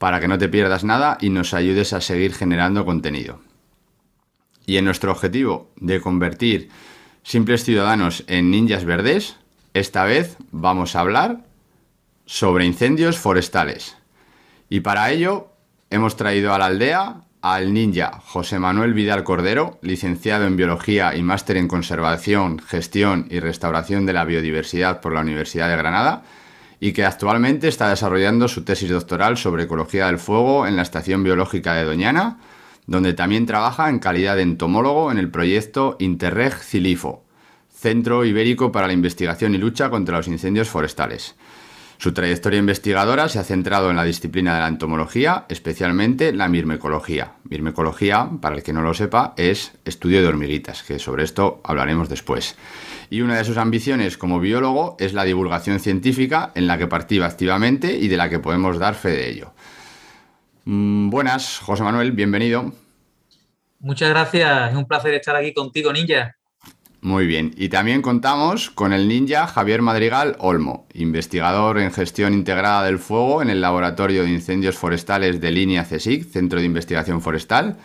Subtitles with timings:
[0.00, 3.40] para que no te pierdas nada y nos ayudes a seguir generando contenido.
[4.64, 6.70] Y en nuestro objetivo de convertir
[7.22, 9.36] simples ciudadanos en ninjas verdes,
[9.74, 11.44] esta vez vamos a hablar
[12.24, 13.98] sobre incendios forestales.
[14.70, 15.48] Y para ello
[15.90, 21.22] hemos traído a la aldea al ninja José Manuel Vidal Cordero, licenciado en Biología y
[21.22, 26.22] máster en Conservación, Gestión y Restauración de la Biodiversidad por la Universidad de Granada,
[26.80, 31.22] y que actualmente está desarrollando su tesis doctoral sobre ecología del fuego en la Estación
[31.22, 32.38] Biológica de Doñana,
[32.86, 37.22] donde también trabaja en calidad de entomólogo en el proyecto Interreg Cilifo,
[37.72, 41.36] Centro Ibérico para la Investigación y Lucha contra los Incendios Forestales.
[42.00, 47.34] Su trayectoria investigadora se ha centrado en la disciplina de la entomología, especialmente la mirmecología.
[47.44, 52.08] Mirmecología, para el que no lo sepa, es estudio de hormiguitas, que sobre esto hablaremos
[52.08, 52.56] después.
[53.10, 57.26] Y una de sus ambiciones como biólogo es la divulgación científica, en la que participa
[57.26, 59.52] activamente y de la que podemos dar fe de ello.
[60.64, 62.72] Mm, buenas, José Manuel, bienvenido.
[63.78, 66.34] Muchas gracias, es un placer estar aquí contigo, Ninja.
[67.02, 72.84] Muy bien, y también contamos con el ninja Javier Madrigal Olmo, investigador en gestión integrada
[72.84, 77.78] del fuego en el Laboratorio de Incendios Forestales de Línea CSIC, Centro de Investigación Forestal,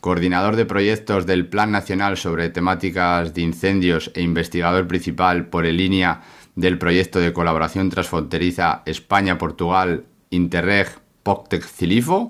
[0.00, 5.76] coordinador de proyectos del Plan Nacional sobre temáticas de incendios e investigador principal por el
[5.76, 6.20] línea
[6.54, 10.88] del proyecto de colaboración transfronteriza España-Portugal Interreg
[11.24, 12.28] POCTEC Cilifo,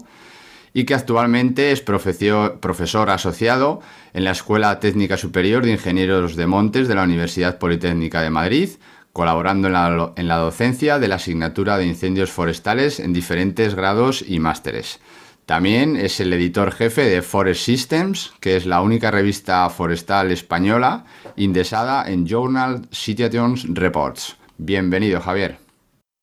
[0.74, 3.80] y que actualmente es profesor asociado
[4.12, 8.70] en la Escuela Técnica Superior de Ingenieros de Montes de la Universidad Politécnica de Madrid,
[9.12, 14.24] colaborando en la, en la docencia de la asignatura de incendios forestales en diferentes grados
[14.26, 15.00] y másteres.
[15.44, 21.04] También es el editor jefe de Forest Systems, que es la única revista forestal española
[21.36, 24.36] indexada en Journal Citations Reports.
[24.56, 25.58] Bienvenido, Javier.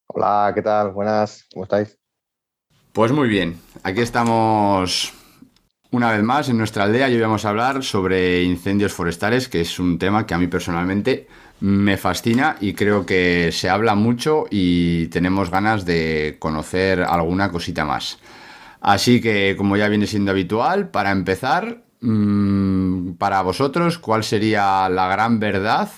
[0.07, 0.91] Hola, ¿qué tal?
[0.91, 1.98] Buenas, ¿cómo estáis?
[2.91, 5.13] Pues muy bien, aquí estamos
[5.91, 9.61] una vez más en nuestra aldea y hoy vamos a hablar sobre incendios forestales, que
[9.61, 11.27] es un tema que a mí personalmente
[11.59, 17.85] me fascina y creo que se habla mucho y tenemos ganas de conocer alguna cosita
[17.85, 18.17] más.
[18.81, 25.07] Así que, como ya viene siendo habitual, para empezar, mm, para vosotros, ¿cuál sería la
[25.09, 25.91] gran verdad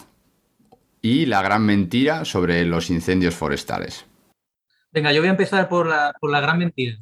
[1.01, 4.10] y la gran mentira sobre los incendios forestales?
[4.91, 6.97] Venga, yo voy a empezar por la, por la gran mentira.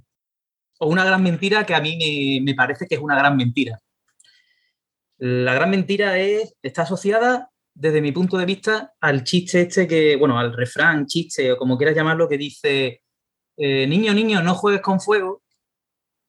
[0.79, 3.79] O una gran mentira que a mí me, me parece que es una gran mentira.
[5.17, 10.15] La gran mentira es, está asociada, desde mi punto de vista, al chiste este que,
[10.15, 13.01] bueno, al refrán, chiste, o como quieras llamarlo, que dice,
[13.57, 15.43] eh, niño, niño, no juegues con fuego,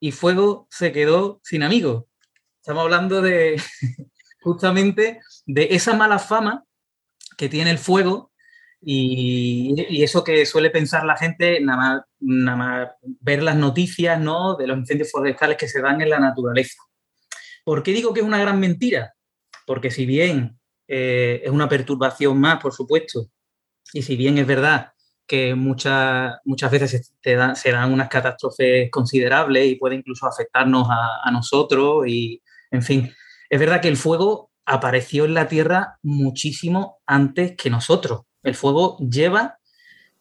[0.00, 2.04] y fuego se quedó sin amigos.
[2.60, 3.60] Estamos hablando de,
[4.40, 6.64] justamente, de esa mala fama
[7.36, 8.29] que tiene el fuego
[8.82, 14.56] y, eso que suele pensar la gente, nada más, nada más ver las noticias ¿no?
[14.56, 16.82] de los incendios forestales que se dan en la naturaleza.
[17.64, 19.14] ¿Por qué digo que es una gran mentira?
[19.66, 23.26] Porque si bien eh, es una perturbación más, por supuesto,
[23.92, 24.92] y si bien es verdad
[25.26, 30.88] que muchas, muchas veces se, dan, se dan unas catástrofes considerables y puede incluso afectarnos
[30.90, 33.14] a, a nosotros, y en fin,
[33.48, 38.22] es verdad que el fuego apareció en la Tierra muchísimo antes que nosotros.
[38.42, 39.58] El fuego lleva,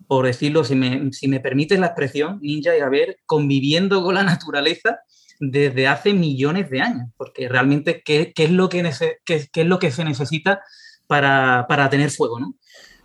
[0.07, 4.23] por decirlo, si me, si me permites la expresión, Ninja y Javier, conviviendo con la
[4.23, 4.99] naturaleza
[5.39, 8.83] desde hace millones de años, porque realmente, ¿qué, qué es, lo que
[9.25, 10.61] qué, qué es lo que se necesita
[11.07, 12.39] para, para tener fuego?
[12.39, 12.55] ¿no?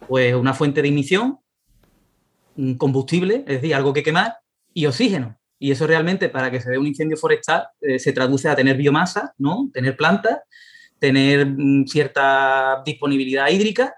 [0.08, 1.38] Pues una fuente de emisión,
[2.76, 4.36] combustible, es decir, algo que quemar,
[4.72, 5.38] y oxígeno.
[5.58, 8.76] Y eso realmente, para que se dé un incendio forestal, eh, se traduce a tener
[8.76, 9.70] biomasa, ¿no?
[9.72, 10.40] tener plantas,
[10.98, 13.94] tener mm, cierta disponibilidad hídrica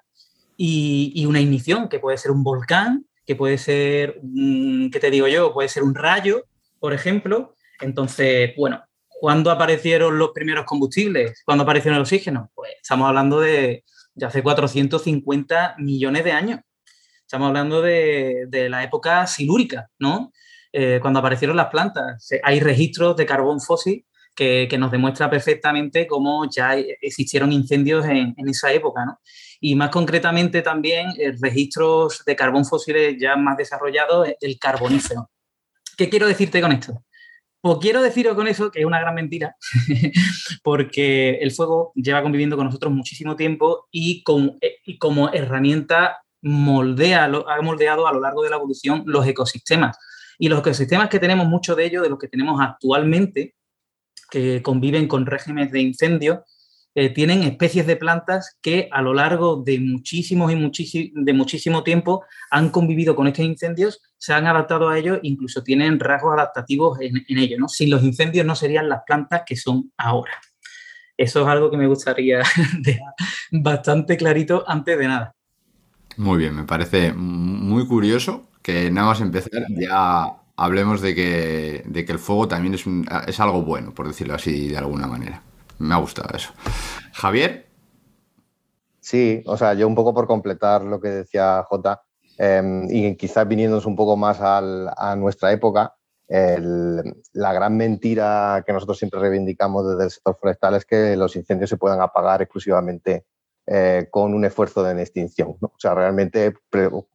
[0.56, 4.20] y, una ignición, que puede ser un volcán, que puede ser,
[4.92, 5.52] ¿qué te digo yo?
[5.52, 6.44] Puede ser un rayo,
[6.78, 7.54] por ejemplo.
[7.80, 11.42] Entonces, bueno, ¿cuándo aparecieron los primeros combustibles?
[11.44, 12.50] ¿Cuándo apareció el oxígeno?
[12.54, 16.60] Pues estamos hablando de, de hace 450 millones de años.
[17.20, 20.32] Estamos hablando de, la época silúrica, ¿no?
[20.72, 22.28] Eh, cuando aparecieron las plantas.
[22.42, 28.72] Hay registros de carbón fósil que, nos demuestra perfectamente cómo ya existieron incendios en, esa
[28.72, 29.18] época, ¿no?
[29.60, 35.30] Y más concretamente también eh, registros de carbón fósiles ya más desarrollados del carbonífero.
[35.96, 37.02] ¿Qué quiero decirte con esto?
[37.60, 39.56] Pues quiero deciros con eso que es una gran mentira,
[40.62, 44.22] porque el fuego lleva conviviendo con nosotros muchísimo tiempo y,
[44.60, 49.98] eh, y como herramienta moldea, ha moldeado a lo largo de la evolución los ecosistemas.
[50.38, 53.54] Y los ecosistemas que tenemos, muchos de ellos, de los que tenemos actualmente,
[54.30, 56.44] que conviven con regímenes de incendio,
[56.98, 62.24] eh, tienen especies de plantas que a lo largo de muchísimos y de muchísimo tiempo
[62.50, 67.22] han convivido con estos incendios, se han adaptado a ellos, incluso tienen rasgos adaptativos en,
[67.28, 67.60] ellos.
[67.60, 67.68] ¿no?
[67.68, 70.32] Sin los incendios no serían las plantas que son ahora.
[71.18, 72.38] Eso es algo que me gustaría
[72.80, 73.12] dejar
[73.50, 75.34] bastante clarito antes de nada.
[76.16, 82.04] Muy bien, me parece muy curioso que nada más empezar ya hablemos de que, de
[82.06, 82.86] que el fuego también es,
[83.26, 85.42] es algo bueno, por decirlo así de alguna manera.
[85.78, 86.52] Me ha gustado eso.
[87.12, 87.66] Javier.
[89.00, 92.02] Sí, o sea, yo un poco por completar lo que decía Jota,
[92.38, 95.94] em, y quizás viniéndonos un poco más a nuestra época,
[96.28, 101.70] la gran mentira que nosotros siempre reivindicamos desde el sector forestal es que los incendios
[101.70, 103.26] se puedan apagar exclusivamente
[103.66, 105.56] eh, con un esfuerzo de extinción.
[105.60, 106.54] O sea, realmente,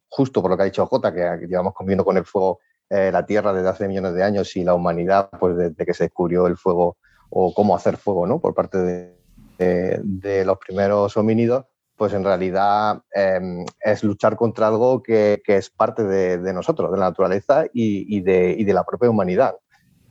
[0.08, 3.24] justo por lo que ha dicho Jota, que llevamos conviviendo con el fuego eh, la
[3.24, 6.56] Tierra desde hace millones de años y la humanidad, pues desde que se descubrió el
[6.56, 6.96] fuego
[7.34, 8.40] o cómo hacer fuego, ¿no?
[8.40, 11.64] Por parte de, los primeros homínidos,
[11.96, 17.06] pues en realidad em, es luchar contra algo que, es parte de, nosotros, de la
[17.06, 19.54] naturaleza y, de, la propia humanidad.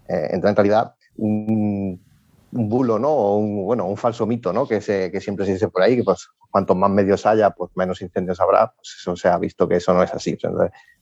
[0.07, 2.01] Eh, en realidad, un,
[2.49, 3.09] bulo, ¿no?
[3.09, 4.67] O un, bueno, un falso mito, ¿no?
[4.67, 8.01] Que, que siempre se dice por ahí, que pues cuantos más medios haya, pues menos
[8.01, 8.73] incendios habrá.
[8.73, 10.37] Pues eso se ha visto que eso no es así.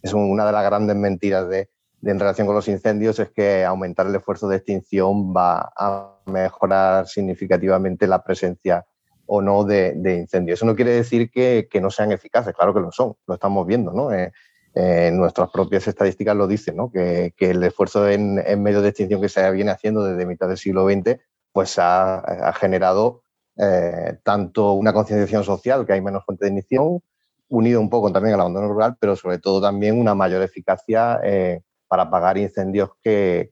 [0.01, 1.69] es una de las grandes mentiras de,
[2.03, 7.07] en relación con los incendios es que aumentar el esfuerzo de extinción va a mejorar
[7.07, 8.85] significativamente la presencia
[9.25, 10.59] o no de, incendios.
[10.59, 13.91] Eso no quiere decir que, no sean eficaces, claro que lo son, lo estamos viendo,
[13.91, 14.11] ¿no?
[14.11, 14.31] Eh,
[14.75, 16.91] eh, nuestras propias estadísticas lo dicen, ¿no?
[16.91, 20.57] que, el esfuerzo en, en medios de extinción que se viene haciendo desde mitad del
[20.57, 21.19] siglo XX
[21.51, 23.23] pues ha, generado
[23.57, 27.01] eh, tanto una concienciación social, que hay menos fuente de ignición,
[27.49, 31.19] unido un poco también al abandono rural, pero sobre todo también una mayor eficacia
[31.89, 33.49] para apagar incendios que,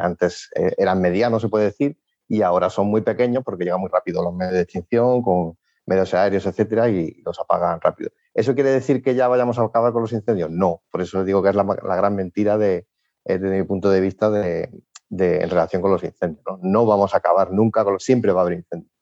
[0.00, 1.96] antes eh, eran medianos, se puede decir,
[2.26, 6.12] y ahora son muy pequeños porque llegan muy rápido los medios de extinción, con medios
[6.12, 8.10] aéreos, etcétera, y los apagan rápido.
[8.34, 10.50] ¿Eso quiere decir que ya vayamos a acabar con los incendios?
[10.50, 12.86] No, por eso digo que es la, gran mentira de,
[13.24, 14.70] desde mi punto de vista de,
[15.10, 16.44] en relación con los incendios.
[16.60, 16.84] ¿no?
[16.84, 18.92] vamos a acabar nunca con siempre va a haber incendios.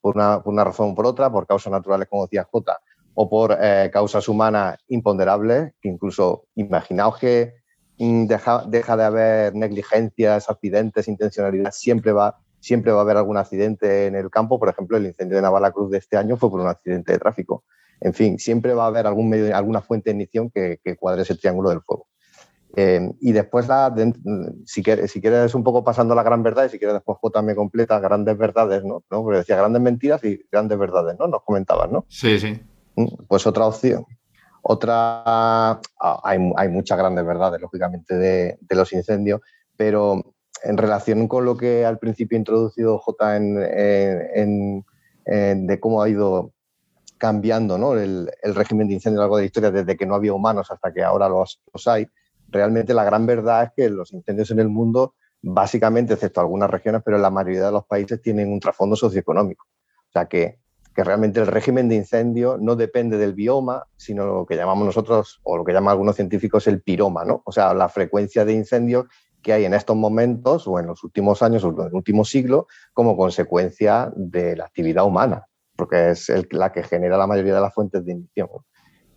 [0.00, 2.78] Por una, razón o por otra, por causas naturales, como decía Jota,
[3.14, 7.54] o por eh, causas humanas imponderables, que incluso imaginaos que
[7.98, 14.06] deja, deja, de haber negligencias, accidentes, intencionalidad, siempre va, siempre va a haber algún accidente
[14.06, 14.58] en el campo.
[14.58, 17.64] Por ejemplo, el incendio de Navalacruz de este año fue por un accidente de tráfico.
[18.00, 21.22] En fin, siempre va a haber algún medio, alguna fuente de ignición que, que cuadre
[21.22, 22.06] ese triángulo del fuego.
[22.78, 23.94] Eh, y después, la,
[24.66, 27.40] si, quieres, si quieres un poco pasando la gran verdad, y si quieres después J
[27.40, 29.02] me completa grandes verdades, ¿no?
[29.10, 29.22] ¿no?
[29.22, 31.26] Porque decía grandes mentiras y grandes verdades, ¿no?
[31.26, 32.04] Nos comentabas, ¿no?
[32.08, 32.60] Sí, sí.
[32.96, 34.04] Mm, pues otra opción.
[34.68, 39.40] Otra, ah, hay, muchas grandes verdades, lógicamente, de, los incendios,
[39.76, 44.84] pero en relación con lo que al principio ha introducido J en,
[45.24, 46.52] de cómo ha ido
[47.16, 47.94] cambiando ¿no?
[47.94, 50.68] el, régimen de incendio a lo largo de la historia, desde que no había humanos
[50.68, 52.08] hasta que ahora los, los hay,
[52.48, 57.02] realmente la gran verdad es que los incendios en el mundo, básicamente, excepto algunas regiones,
[57.04, 59.64] pero en la mayoría de los países tienen un trasfondo socioeconómico.
[60.08, 60.58] O sea que,
[60.96, 65.40] que realmente el régimen de incendio no depende del bioma, sino lo que llamamos nosotros,
[65.42, 67.42] o lo que llaman algunos científicos, el piroma, ¿no?
[67.44, 69.04] O sea, la frecuencia de incendios
[69.42, 72.66] que hay en estos momentos o en los últimos años o en el último siglo
[72.94, 75.44] como consecuencia de la actividad humana,
[75.76, 78.48] porque es la que genera la mayoría de las fuentes de ignición.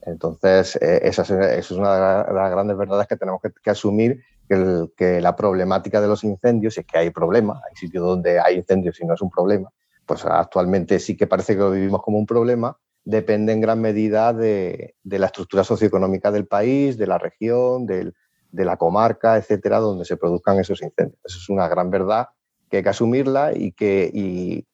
[0.02, 1.22] Entonces, eh, esa,
[1.54, 6.26] es, una de las grandes verdades que tenemos que, asumir, que, la problemática de los
[6.26, 9.72] incendios, es que hay problemas, hay sitios donde hay incendios y no es un problema,
[10.10, 12.76] pues actualmente sí que parece que lo vivimos como un problema,
[13.06, 18.14] depende en gran medida de, la estructura socioeconómica del país, de la región, de
[18.52, 21.20] la comarca, etcétera, donde se produzcan esos incendios.
[21.24, 22.30] Eso es una gran verdad
[22.72, 24.66] que hay que asumirla y que,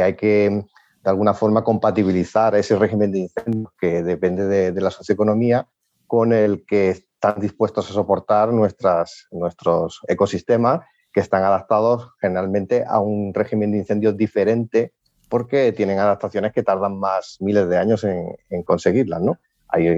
[0.00, 0.64] hay que
[1.02, 5.66] de alguna forma compatibilizar ese régimen de incendios que depende de, la socioeconomía
[6.06, 10.82] con el que están dispuestos a soportar nuestros ecosistemas
[11.14, 14.92] que están adaptados generalmente a un régimen de incendios diferente
[15.30, 19.38] porque tienen adaptaciones que tardan más miles de años en, conseguirlas, ¿no?
[19.68, 19.88] Hay,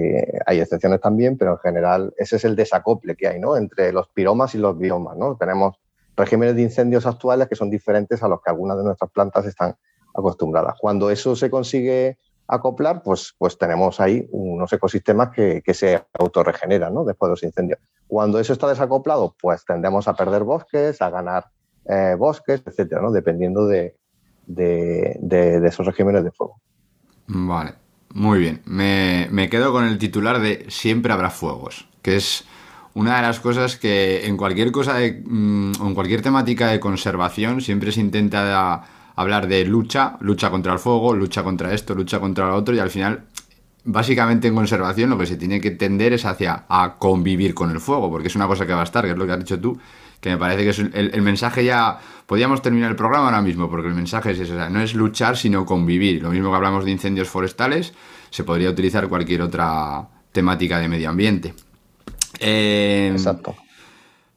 [0.46, 3.56] hay, excepciones también, pero en general ese es el desacople que hay, ¿no?
[3.56, 5.36] Entre los piromas y los biomas, ¿no?
[5.36, 5.76] Tenemos
[6.16, 9.74] regímenes de incendios actuales que son diferentes a los que algunas de nuestras plantas están
[10.14, 10.76] acostumbradas.
[10.78, 17.04] Cuando eso se consigue acoplar, pues, pues tenemos ahí unos ecosistemas que, se autorregeneran ¿no?
[17.04, 17.80] después de los incendios.
[18.06, 21.46] Cuando eso está desacoplado, pues tendemos a perder bosques, a ganar
[21.86, 23.10] eh, bosques, etcétera, ¿no?
[23.10, 23.96] dependiendo de,
[24.48, 26.60] esos regímenes de fuego.
[27.26, 27.74] Vale,
[28.14, 28.62] muy bien.
[28.64, 32.44] Me, me, quedo con el titular de Siempre habrá fuegos, que es
[32.94, 37.60] una de las cosas que en cualquier cosa, de, mm, en cualquier temática de conservación
[37.60, 38.84] siempre se intenta
[39.16, 42.78] hablar de lucha, lucha contra el fuego, lucha contra esto, lucha contra lo otro y
[42.78, 43.24] al final
[43.84, 47.80] básicamente en conservación lo que se tiene que tender es hacia a convivir con el
[47.80, 49.58] fuego, porque es una cosa que va a estar, que es lo que has dicho
[49.58, 49.78] tú,
[50.20, 53.88] que me parece que es el, mensaje ya, podríamos terminar el programa ahora mismo, porque
[53.88, 56.22] el mensaje es eso, no es luchar, sino convivir.
[56.22, 57.94] Lo mismo que hablamos de incendios forestales,
[58.30, 61.54] se podría utilizar cualquier otra temática de medio ambiente.
[62.40, 63.54] Eh, Exacto.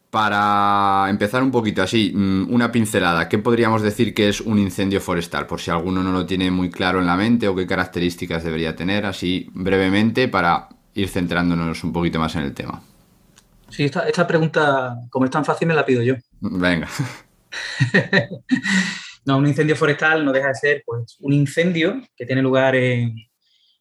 [0.09, 5.01] Para empezar un poquito así, mm, una pincelada, ¿qué podríamos decir que es un incendio
[5.01, 5.45] forestal?
[5.45, 8.75] Por si alguno no lo tiene muy claro en la mente o qué características debería
[8.75, 12.81] tener, así brevemente para ir centrándonos un poquito más en el tema.
[13.69, 16.15] Sí, esta, pregunta, como es tan fácil, me la pido yo.
[16.41, 16.87] Venga.
[19.25, 23.15] no, un incendio forestal no deja de ser pues, un incendio que tiene lugar en,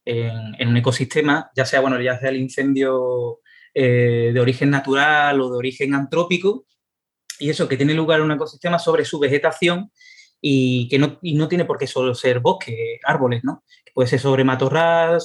[0.05, 3.41] en un ecosistema, ya sea, bueno, ya sea el incendio
[3.81, 6.67] eh, de origen natural o de origen antrópico,
[7.39, 9.93] y eso que tiene lugar en un ecosistema sobre su vegetación
[10.41, 13.63] y que no, y no tiene por qué solo ser bosque, árboles, ¿no?
[13.95, 15.21] puede ser sobre matorral,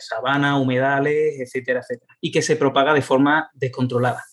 [0.00, 4.24] sabana, humedales, etcétera, etcétera, y que se propaga de forma descontrolada.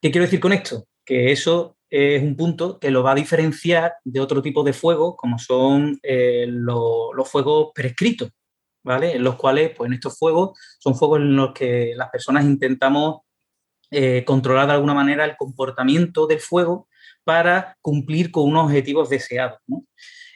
[0.00, 0.86] ¿Qué quiero decir con esto?
[1.04, 5.16] Que eso es un punto que lo va a diferenciar de otro tipo de fuego,
[5.16, 8.30] como son eh, los fuegos prescritos,
[8.82, 9.16] ¿vale?
[9.16, 13.20] En los cuales, pues en estos fuegos, son fuegos en los que las personas intentamos
[13.90, 16.88] eh, controlar de alguna manera el comportamiento del fuego
[17.24, 19.58] para cumplir con unos objetivos deseados.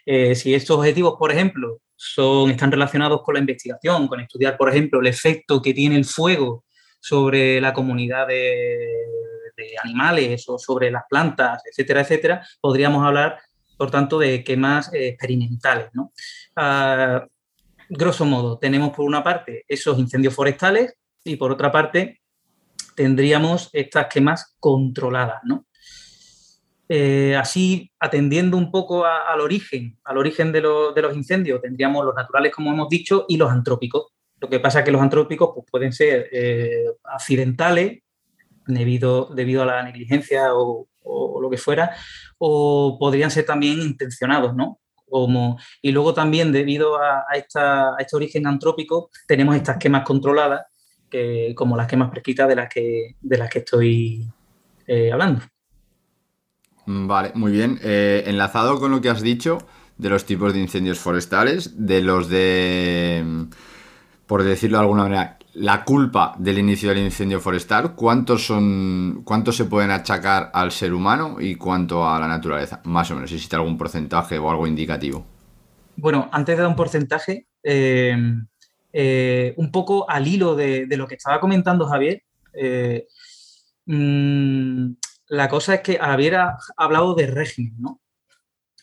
[0.07, 4.69] Eh, si estos objetivos, por ejemplo, son, están relacionados con la investigación, con estudiar, por
[4.69, 6.65] ejemplo, el efecto que tiene el fuego
[7.01, 8.89] sobre la comunidad de,
[9.85, 13.39] animales o sobre las plantas, etcétera, etcétera, podríamos hablar,
[13.79, 15.91] por tanto, de quemas eh, experimentales.
[15.93, 16.13] ¿no?
[16.57, 17.25] Ah,
[17.95, 22.21] grosso modo, tenemos por una parte esos incendios forestales y por otra parte
[22.95, 25.67] tendríamos estas quemas controladas, ¿no?
[26.89, 32.53] Eh, así, atendiendo un poco al origen, al origen de, los incendios, tendríamos los naturales,
[32.53, 34.13] como hemos dicho, y los antrópicos.
[34.39, 38.03] Lo que pasa es que los antrópicos pues, pueden ser eh, accidentales,
[38.67, 41.97] debido, a la negligencia o, o, lo que fuera,
[42.39, 44.79] o podrían ser también intencionados, ¿no?
[45.83, 50.67] Y luego también debido a, este origen antrópico tenemos estas quemas controladas,
[51.09, 54.27] que, como las quemas prescritas de las que, de las que estoy
[54.87, 55.43] eh, hablando.
[56.87, 57.79] Mm, vale, muy bien.
[57.83, 59.59] Eh, enlazado con lo que has dicho
[59.97, 63.47] de los tipos de incendios forestales, de los de,
[64.27, 69.57] por decirlo de alguna manera, la culpa del inicio del incendio forestal, ¿cuántos son, cuántos
[69.57, 72.81] se pueden achacar al ser humano y cuánto a la naturaleza?
[72.85, 75.25] Más o menos, existe algún porcentaje o algo indicativo.
[75.97, 78.17] Bueno, antes de dar un porcentaje, eh,
[78.93, 83.07] eh, un poco al hilo de, lo que estaba comentando Javier, eh,
[83.87, 84.93] mm,
[85.29, 88.01] la cosa es que Javier ha hablado de régimen, ¿no?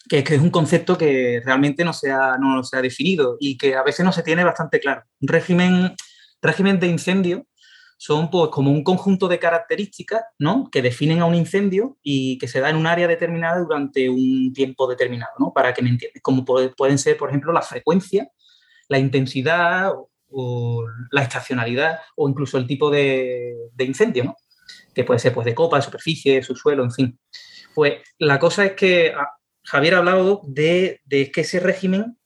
[0.08, 3.76] Que, es un concepto que realmente no se, ha, no se ha definido y que
[3.76, 5.04] a veces no se tiene bastante claro.
[5.22, 5.96] Un régimen
[6.42, 7.46] Régimen de incendio
[8.02, 10.70] son pues, como un conjunto de características ¿no?
[10.72, 14.54] que definen a un incendio y que se da en un área determinada durante un
[14.54, 15.54] tiempo determinado, ¿no?
[15.54, 18.28] para que me entiendas, como pueden ser, por ejemplo, la frecuencia,
[18.90, 19.94] la intensidad
[20.30, 24.36] o, la estacionalidad o incluso el tipo de, incendio, ¿no?
[24.96, 27.20] que puede ser pues, de copa, de superficie, subsuelo, en fin.
[27.76, 29.30] Pues la cosa es que ah,
[29.64, 32.18] Javier ha hablado de, que ese régimen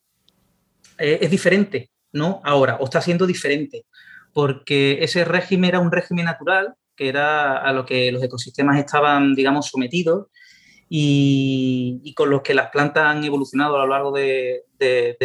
[1.00, 2.40] eh, es diferente, ¿no?
[2.46, 3.86] Ahora, o está siendo diferente
[4.36, 9.34] porque ese régimen era un régimen natural, que era a lo que los ecosistemas estaban,
[9.34, 10.28] digamos, sometidos
[10.90, 14.66] y, con los que las plantas han evolucionado a lo largo de,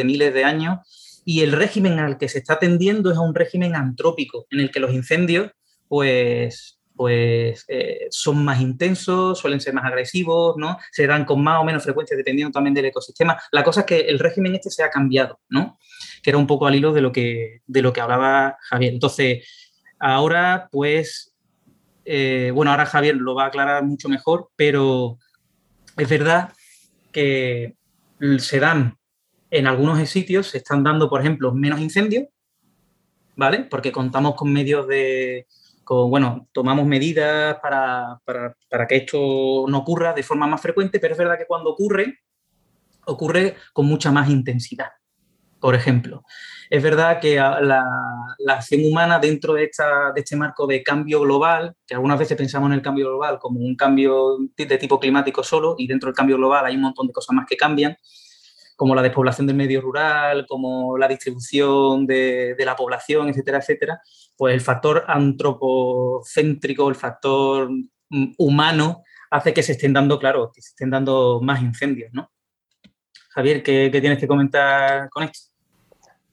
[0.05, 1.23] miles de años.
[1.25, 4.71] Y el régimen al que se está tendiendo es a un régimen antrópico, en el
[4.71, 5.51] que los incendios,
[5.89, 10.77] pues, pues eh, son más intensos, suelen ser más agresivos, ¿no?
[10.93, 13.41] Se dan con más o menos frecuencia dependiendo también del ecosistema.
[13.53, 15.79] La cosa es que el régimen este se ha cambiado, ¿no?
[16.23, 18.93] Que era un poco al hilo de lo que, de lo que hablaba Javier.
[18.93, 19.49] Entonces,
[19.99, 21.35] ahora, pues,
[22.05, 25.17] eh, bueno, ahora Javier lo va a aclarar mucho mejor, pero
[25.97, 26.53] es verdad
[27.13, 27.77] que
[28.41, 28.99] se dan
[29.51, 32.27] en algunos sitios, se están dando, por ejemplo, menos incendios,
[33.37, 33.61] ¿vale?
[33.61, 35.47] Porque contamos con medios de,
[35.91, 38.21] bueno, tomamos medidas para,
[38.89, 42.21] que esto no ocurra de forma más frecuente, pero es verdad que cuando ocurre,
[43.07, 44.91] ocurre con mucha más intensidad.
[45.59, 46.23] Por ejemplo,
[46.71, 47.85] es verdad que la,
[48.49, 52.69] acción humana dentro de, esta, de este marco de cambio global, que algunas veces pensamos
[52.69, 56.37] en el cambio global como un cambio de tipo climático solo, y dentro del cambio
[56.37, 57.97] global hay un montón de cosas más que cambian,
[58.81, 64.01] como la despoblación del medio rural, como la distribución de, la población, etcétera, etcétera,
[64.39, 70.63] pues el factor antropocéntrico, el factor mm, humano, hace que se estén dando, claro, que
[70.63, 72.33] se estén dando más incendios, ¿no?
[73.35, 75.51] Javier, ¿qué, tienes que comentar con esto?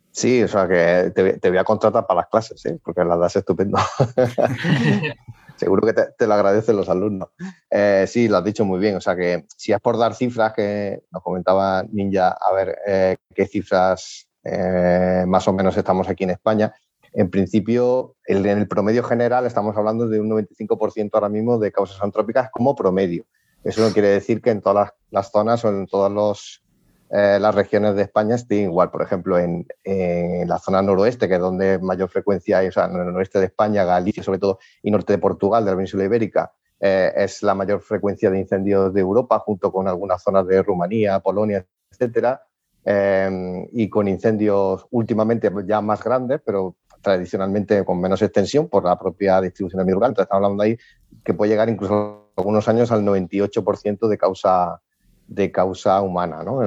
[0.10, 2.80] Sí, o sea que te, voy a contratar para las clases, ¿eh?
[2.82, 3.77] porque las das estupendo.
[5.58, 7.30] Seguro que te, lo agradecen los alumnos.
[7.70, 8.96] Eh, sí, lo has dicho muy bien.
[8.96, 13.18] O sea que si es por dar cifras, que nos comentaba Ninja, a ver eh,
[13.34, 16.74] qué cifras eh, más o menos estamos aquí en España.
[17.14, 22.02] En principio, en el promedio general estamos hablando de un 95% ahora mismo de causas
[22.02, 23.26] antrópicas como promedio.
[23.64, 26.64] Eso no quiere decir que en todas las zonas o en todos los
[27.10, 28.92] eh, las regiones de España estén igual.
[28.92, 32.96] Por ejemplo, en, la zona noroeste, que es donde mayor frecuencia hay, o sea, en
[32.96, 36.52] el noroeste de España, Galicia sobre todo, y norte de Portugal, de la península ibérica,
[36.80, 41.20] eh, es la mayor frecuencia de incendios de Europa, junto con algunas zonas de Rumanía,
[41.20, 42.44] Polonia, etcétera,
[42.86, 48.98] eh, y con incendios últimamente ya más grandes, pero tradicionalmente con menos extensión por la
[48.98, 50.12] propia distribución medio rural.
[50.12, 50.78] Entonces, estamos hablando ahí
[51.24, 54.82] que puede llegar incluso algunos años al 98% de causa
[55.28, 56.44] de causa humana.
[56.44, 56.62] ¿no?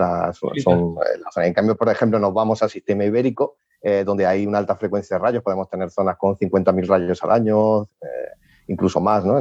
[0.63, 0.97] son,
[1.37, 4.77] eh, en cambio, por ejemplo, nos vamos al sistema ibérico, eh, donde hay una alta
[4.77, 8.31] frecuencia de rayos, podemos tener zonas con 50.000 rayos al año, eh,
[8.69, 9.41] incluso más, ¿no?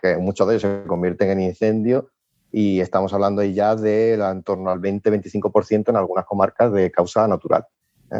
[0.00, 2.04] que muchos de ellos se convierten en incendios
[2.52, 7.26] y estamos hablando ahí ya de en torno al 20-25% en algunas comarcas de causa
[7.26, 7.66] natural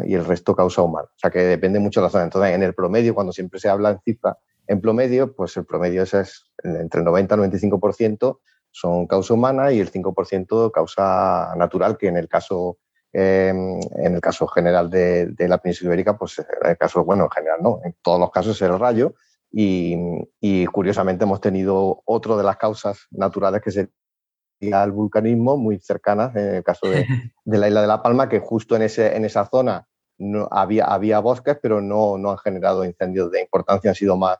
[0.03, 1.07] y el resto causa humana.
[1.07, 2.25] O sea que depende mucho de la zona.
[2.25, 6.03] Entonces, en el promedio, cuando siempre se habla en cifra, en promedio, pues el promedio
[6.03, 8.39] es, es entre el 90 y 95%
[8.71, 12.77] son causa humana y el 5% causa natural, que en el caso,
[13.11, 17.31] em, en el caso general de, la península ibérica, pues en el caso, bueno, en
[17.31, 19.15] general no, en todos los casos es el rayo.
[19.51, 26.35] Y, curiosamente hemos tenido otro de las causas naturales que sería el vulcanismo, muy cercanas,
[26.35, 27.07] en el caso de,
[27.45, 29.87] la isla de La Palma, que justo en, ese, en esa zona
[30.19, 34.37] no, había, había bosques, pero no, no han generado incendios de importancia, han sido más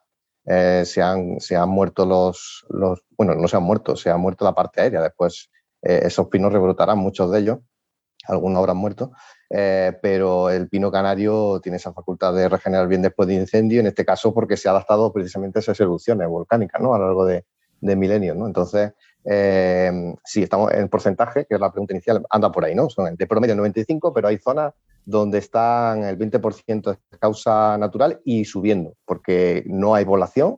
[0.51, 4.17] eh, se, han, se han muerto los, los, bueno, no se han muerto, se ha
[4.17, 4.99] muerto la parte aérea.
[4.99, 5.51] Después
[5.83, 7.59] eh, esos pinos rebrotarán, muchos de ellos,
[8.27, 9.12] algunos habrán muerto,
[9.51, 13.85] eh, pero el pino canario tiene esa facultad de regenerar bien después de incendio, en
[13.85, 16.95] este caso porque se ha adaptado precisamente a esas erupciones volcánicas ¿no?
[16.95, 17.45] a lo largo de,
[17.81, 18.35] de milenios.
[18.35, 18.47] ¿no?
[18.47, 18.93] Entonces,
[20.25, 22.89] sí, estamos en porcentaje, que es la pregunta inicial, anda por ahí, ¿no?
[22.89, 24.73] Son de promedio 95, pero hay zonas
[25.05, 30.57] donde están el 20% de causa natural y subiendo, porque no hay población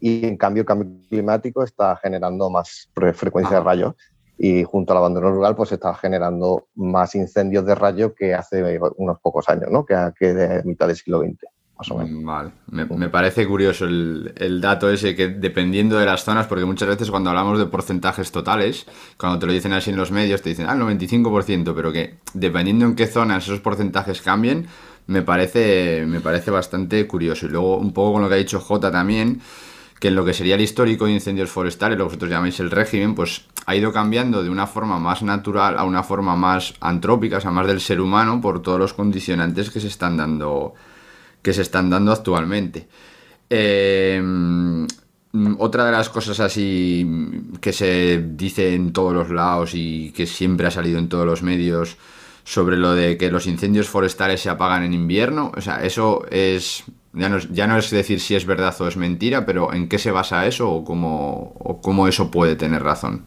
[0.00, 3.94] y en cambio el cambio climático está generando más frecuencia de rayos
[4.36, 9.20] y junto al abandono rural pues está generando más incendios de rayos que hace unos
[9.20, 9.84] pocos años, ¿no?
[9.84, 11.51] que, que de mitad del siglo XX.
[11.90, 17.10] Vale, me, parece curioso el, dato ese que dependiendo de las zonas, porque muchas veces
[17.10, 20.66] cuando hablamos de porcentajes totales, cuando te lo dicen así en los medios, te dicen,
[20.68, 24.66] ah, el 95%, pero que dependiendo en qué zonas esos porcentajes cambien,
[25.06, 27.46] me parece, me parece bastante curioso.
[27.46, 29.40] Y luego un poco con lo que ha dicho J también,
[29.98, 32.70] que en lo que sería el histórico de incendios forestales, lo que vosotros llamáis el
[32.70, 37.36] régimen, pues ha ido cambiando de una forma más natural a una forma más antrópica,
[37.36, 40.74] o sea, más del ser humano, por todos los condicionantes que se están dando
[41.42, 42.88] que se están dando actualmente.
[43.50, 44.86] Em,
[45.58, 47.06] otra de las cosas así
[47.60, 51.42] que se dice en todos los lados y que siempre ha salido en todos los
[51.42, 51.96] medios
[52.44, 56.84] sobre lo de que los incendios forestales se apagan en invierno, o sea, eso es
[57.12, 59.98] ya no, ya no es decir si es verdad o es mentira, pero ¿en qué
[59.98, 63.26] se basa eso o cómo, cómo eso puede tener razón?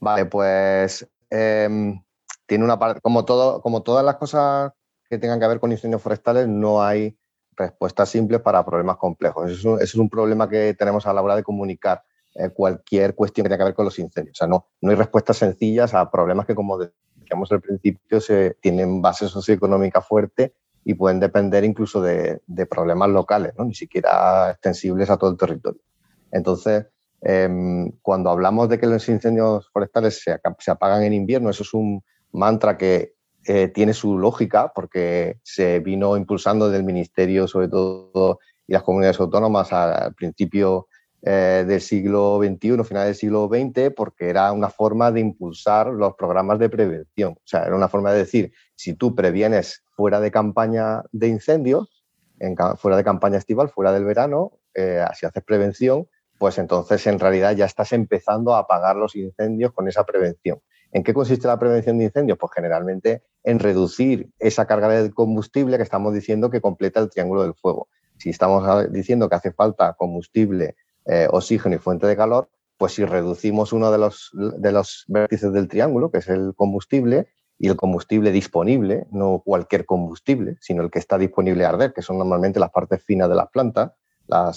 [0.00, 2.02] Vale, pues em,
[2.46, 4.72] tiene una parte, como, todo, como todas las cosas
[5.08, 7.16] que tengan que ver con incendios forestales no hay
[7.56, 9.50] respuestas simples para problemas complejos.
[9.50, 12.02] Eso es un, problema que tenemos a la hora de comunicar
[12.34, 14.36] eh, cualquier cuestión que tenga que ver con los incendios.
[14.36, 18.56] O sea, no, no hay respuestas sencillas a problemas que, como decíamos al principio, se,
[18.60, 22.40] tienen base socioeconómica fuerte y pueden depender incluso de,
[22.70, 23.64] problemas locales, ¿no?
[23.64, 25.82] ni siquiera extensibles a todo el territorio.
[26.30, 26.86] Entonces,
[27.20, 31.74] em, cuando hablamos de que los incendios forestales se, se, apagan en invierno, eso es
[31.74, 38.40] un mantra que eh, tiene su lógica porque se vino impulsando del Ministerio, sobre todo,
[38.66, 40.88] y las comunidades autónomas al principio
[41.22, 46.14] eh, del siglo XXI, final del siglo XX, porque era una forma de impulsar los
[46.14, 47.32] programas de prevención.
[47.32, 52.04] O sea, era una forma de decir, si tú previenes fuera de campaña de incendios,
[52.38, 56.06] en, fuera de campaña estival, fuera del verano, eh, si haces prevención,
[56.38, 60.60] pues entonces en realidad ya estás empezando a apagar los incendios con esa prevención.
[60.92, 62.38] ¿En qué consiste la prevención de incendios?
[62.38, 67.42] Pues generalmente en reducir esa carga de combustible que estamos diciendo que completa el triángulo
[67.42, 67.88] del fuego.
[68.16, 73.04] Si estamos diciendo que hace falta combustible eh, oxígeno y fuente de calor, pues si
[73.04, 78.30] reducimos uno de los, de vértices del triángulo, que es el combustible, y el combustible
[78.30, 82.70] disponible, no cualquier combustible, sino el que está disponible a arder, que son normalmente las
[82.70, 83.92] partes finas de las plantas,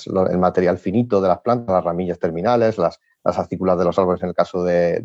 [0.05, 4.29] el material finito de las plantas, las ramillas terminales, las, las de los árboles en
[4.29, 5.01] el caso de,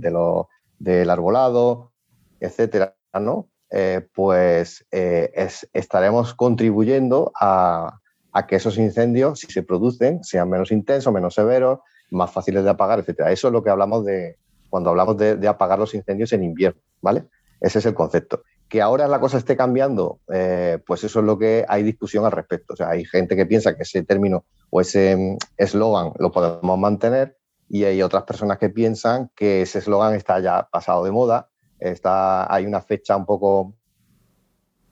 [0.79, 1.93] del arbolado,
[2.41, 3.49] etcétera, ¿no?
[3.71, 5.33] Eh, pues eh,
[5.73, 7.99] estaremos contribuyendo a,
[8.47, 12.99] que esos incendios, si se producen, sean menos intensos, menos severos, más fáciles de apagar,
[12.99, 13.33] etcétera.
[13.33, 14.37] Eso es lo que hablamos de
[14.69, 17.25] cuando hablamos de, apagar los incendios en invierno, ¿vale?
[17.61, 18.43] Ese es el concepto.
[18.69, 22.33] Que ahora la cosa esté cambiando, eh, pues eso es lo que hay discusión al
[22.33, 22.75] respecto.
[22.75, 26.79] O sea, hay gente que piensa que ese término o ese mm, eslogan lo podemos
[26.79, 31.49] mantener y hay otras personas que piensan que ese eslogan está ya pasado de moda,
[31.79, 33.75] está, hay una fecha un poco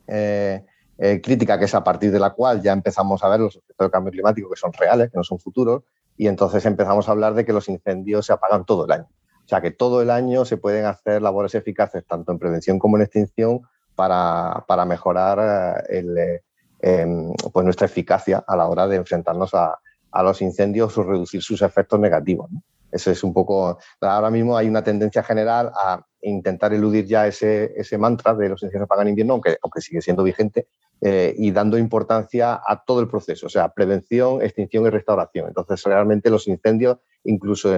[0.07, 0.65] eh,
[0.99, 3.85] eh, crítica, que es a partir de la cual ya empezamos a ver los efectos
[3.85, 5.83] del cambio climático que son reales, que no son futuros,
[6.17, 9.09] y entonces empezamos a hablar de que los incendios se apagan todo el año.
[9.45, 12.97] O sea, que todo el año se pueden hacer labores eficaces, tanto en prevención como
[12.97, 13.61] en extinción,
[13.95, 16.43] para, para mejorar eh,
[16.81, 19.79] em, pues nuestra eficacia a la hora de enfrentarnos a,
[20.15, 22.49] a los incendios o reducir sus efectos negativos.
[22.91, 23.79] Eso es un poco.
[24.01, 28.63] Ahora mismo hay una tendencia general a intentar eludir ya ese, ese mantra de los
[28.63, 30.69] incendios apagan invierno, aunque, aunque sigue siendo vigente,
[31.01, 35.49] eh, y dando importancia a todo el proceso, o sea, prevención, extinción y restauración.
[35.49, 37.69] Entonces, realmente los incendios, incluso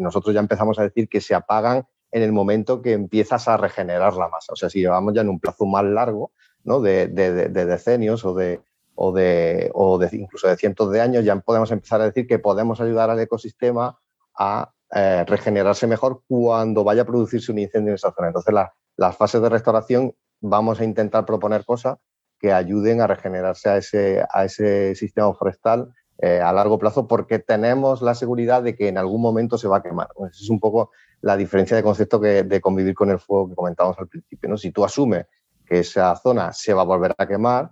[0.00, 4.14] nosotros ya empezamos a decir que se apagan en el momento que empiezas a regenerar
[4.14, 4.54] la masa.
[4.54, 6.32] O sea, si llevamos ya en un plazo más largo,
[6.64, 6.80] ¿no?
[6.80, 8.60] de, decenios o de,
[9.02, 12.38] o de, o de incluso de cientos de años, ya podemos empezar a decir que
[12.38, 13.98] podemos ayudar al ecosistema
[14.38, 18.28] a eh, regenerarse mejor cuando vaya a producirse un incendio en esa zona.
[18.28, 18.54] Entonces,
[18.96, 21.96] las fases de restauración vamos a intentar proponer cosas
[22.38, 27.38] que ayuden a regenerarse a ese, a ese sistema forestal eh, a largo plazo porque
[27.38, 30.08] tenemos la seguridad de que en algún momento se va a quemar.
[30.30, 30.90] Esa es un poco
[31.22, 34.50] la diferencia de concepto que, de convivir con el fuego que comentábamos al principio.
[34.50, 34.58] ¿no?
[34.58, 35.24] Si tú asumes
[35.64, 37.70] que esa zona se va a volver a quemar,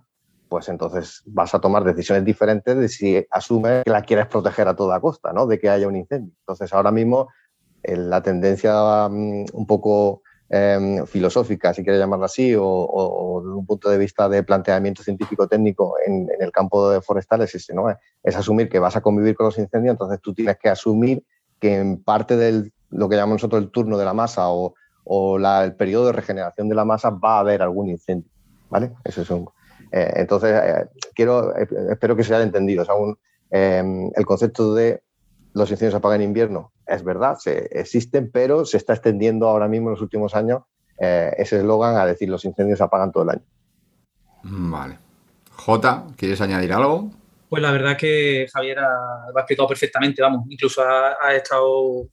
[0.49, 4.75] pues entonces vas a tomar decisiones diferentes de si asumes que la quieres proteger a
[4.75, 5.45] toda costa, ¿no?
[5.45, 6.33] de que haya un incendio.
[6.39, 7.29] Entonces ahora mismo
[7.83, 13.87] la tendencia mm, un poco Em, filosófica, si quieres llamarla así, o, desde un punto
[13.87, 17.83] de vista de planteamiento científico-técnico en, el campo de forestal es ¿no?
[18.23, 21.23] Es asumir que vas a convivir con los incendios, entonces tú tienes que asumir
[21.59, 24.73] que en parte de lo que llamamos nosotros el turno de la masa o,
[25.37, 28.31] el periodo de regeneración de la masa va a haber algún incendio,
[28.71, 28.93] ¿vale?
[29.03, 29.47] Eso es un...
[29.91, 32.85] Eh, entonces, eh, quiero, eh, espero que se haya entendido.
[33.51, 35.01] Em, el concepto de
[35.53, 39.87] los incendios apagan en invierno, es verdad, se, existen, pero se está extendiendo ahora mismo
[39.87, 40.61] en los últimos años
[41.01, 43.43] ese eslogan a decir los incendios apagan todo el año.
[44.43, 44.99] Vale.
[45.55, 47.09] Jota, ¿quieres añadir algo?
[47.49, 52.09] Pues la verdad que Javier ha, ha explicado perfectamente, vamos, incluso ha estado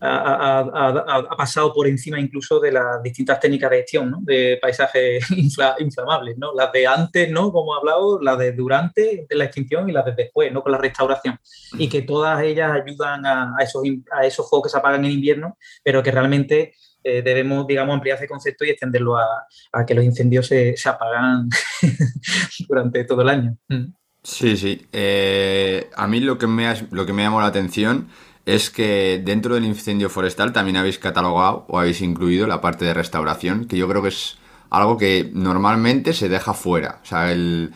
[0.00, 4.18] ha, pasado por encima incluso de las distintas técnicas de gestión ¿no?
[4.22, 5.24] de paisajes
[5.78, 6.54] inflamables, ¿no?
[6.54, 7.52] las de antes, ¿no?
[7.52, 10.62] como he hablado, las de durante la extinción y las de después, ¿no?
[10.62, 11.38] con la restauración.
[11.78, 15.56] Y que todas ellas ayudan a, esos, a esos fuegos que se apagan en invierno,
[15.82, 19.46] pero que realmente eh, debemos, digamos, ampliar ese concepto y extenderlo a,
[19.86, 21.48] que los incendios se, se apagan
[22.68, 23.56] durante todo el año.
[23.68, 23.92] Mm.
[24.26, 24.84] Sí, sí.
[24.92, 28.08] Eh, a mí lo que, me lo que me llamó la atención
[28.44, 32.92] es que dentro del incendio forestal también habéis catalogado o habéis incluido la parte de
[32.92, 34.36] restauración, que yo creo que es
[34.68, 36.98] algo que normalmente se deja fuera.
[37.04, 37.72] O sea, el,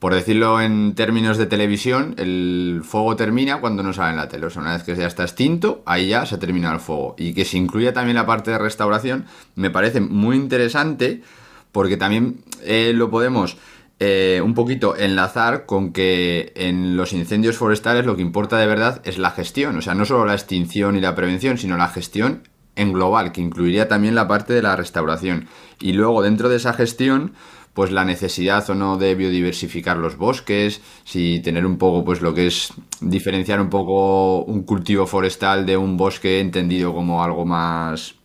[0.00, 4.46] por decirlo en términos de televisión, el fuego termina cuando no sale en la tele.
[4.46, 7.14] O sea, una vez que ya está extinto, ahí ya se termina el fuego.
[7.16, 11.22] Y que se incluya también la parte de restauración me parece muy interesante
[11.70, 13.56] porque también eh, lo podemos
[14.04, 19.00] eh, un poquito enlazar con que en los incendios forestales lo que importa de verdad
[19.04, 22.42] es la gestión, o sea, no solo la extinción y la prevención, sino la gestión
[22.74, 25.46] en global, que incluiría también la parte de la restauración.
[25.80, 27.34] Y luego dentro de esa gestión,
[27.74, 32.34] pues la necesidad o no de biodiversificar los bosques, si tener un poco pues lo
[32.34, 38.16] que es diferenciar un poco un cultivo forestal de un bosque entendido como algo más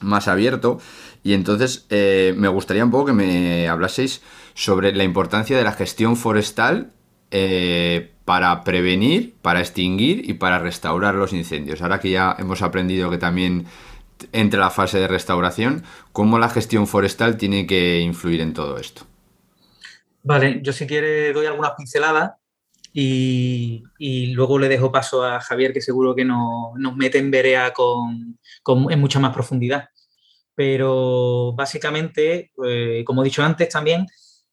[0.00, 0.80] más abierto.
[1.22, 4.22] Y entonces eh, me gustaría un poco que me hablaseis
[4.58, 6.90] sobre la importancia de la gestión forestal
[7.30, 11.80] eh, para prevenir, para extinguir y para restaurar los incendios.
[11.80, 13.66] Ahora que ya hemos aprendido que también
[14.32, 19.02] entre la fase de restauración, ¿cómo la gestión forestal tiene que influir en todo esto?
[20.24, 22.32] Vale, yo si quiere doy algunas pinceladas
[22.92, 23.84] y,
[24.32, 28.36] luego le dejo paso a Javier, que seguro que nos, mete en verea con,
[28.90, 29.90] en mucha más profundidad.
[30.56, 34.04] Pero básicamente, eh, como he dicho antes también,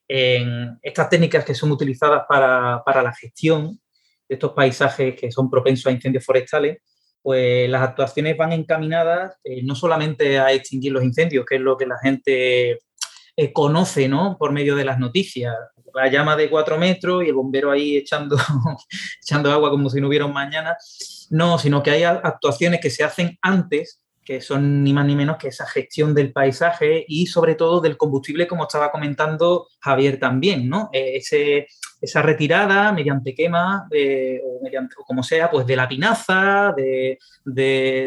[0.08, 3.80] en estas técnicas que son utilizadas para, para la gestión
[4.28, 6.78] de estos paisajes que son propensos a incendios forestales,
[7.22, 11.76] pues las actuaciones van encaminadas eh, no solamente a extinguir los incendios, que es lo
[11.76, 12.80] que la gente
[13.38, 14.38] eh, conoce ¿no?
[14.38, 15.56] por medio de las noticias.
[15.94, 18.38] La llama de cuatro metros y el bombero ahí echando,
[19.24, 20.78] echando agua como si no hubiera mañana.
[21.32, 25.38] No, sino que hay actuaciones que se hacen antes que son ni más ni menos
[25.38, 30.68] que esa gestión del paisaje y sobre todo del combustible, como estaba comentando Javier también,
[30.68, 30.90] ¿no?
[30.92, 31.68] Eh, ese,
[32.02, 37.20] esa retirada mediante quema eh, o, mediante, como sea, pues de la pinaza, de,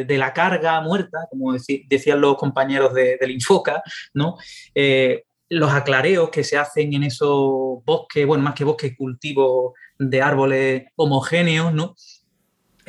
[0.09, 4.37] la carga muerta, como decían los compañeros del Infoca, ¿no?
[4.75, 10.21] Eh, los aclareos que se hacen en esos bosques, bueno, más que bosques, cultivos de
[10.21, 11.95] árboles homogéneos, ¿no?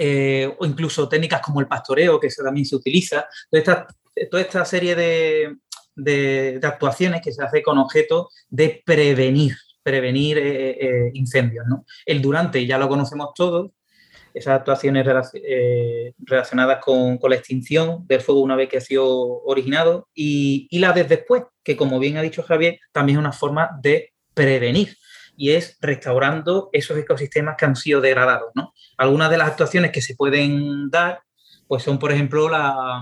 [0.02, 3.28] Eh, o incluso técnicas como el pastoreo, que eso también se utiliza.
[3.52, 11.12] Toda esta, serie de, actuaciones que se hace con objeto de prevenir, prevenir eh, eh,
[11.16, 11.66] incendios.
[12.06, 13.72] El durante ya lo conocemos todos,
[14.34, 15.06] esas actuaciones
[16.26, 19.06] relacionadas con, la extinción del fuego una vez que ha sido
[19.44, 23.34] originado y, y la de después, que como bien ha dicho Javier, también es una
[23.34, 24.96] forma de prevenir
[25.40, 28.52] y es restaurando esos ecosistemas que han sido degradados.
[28.56, 28.74] ¿no?
[28.98, 31.22] Algunas de las actuaciones que se pueden dar
[31.66, 33.02] pues son, por ejemplo, la,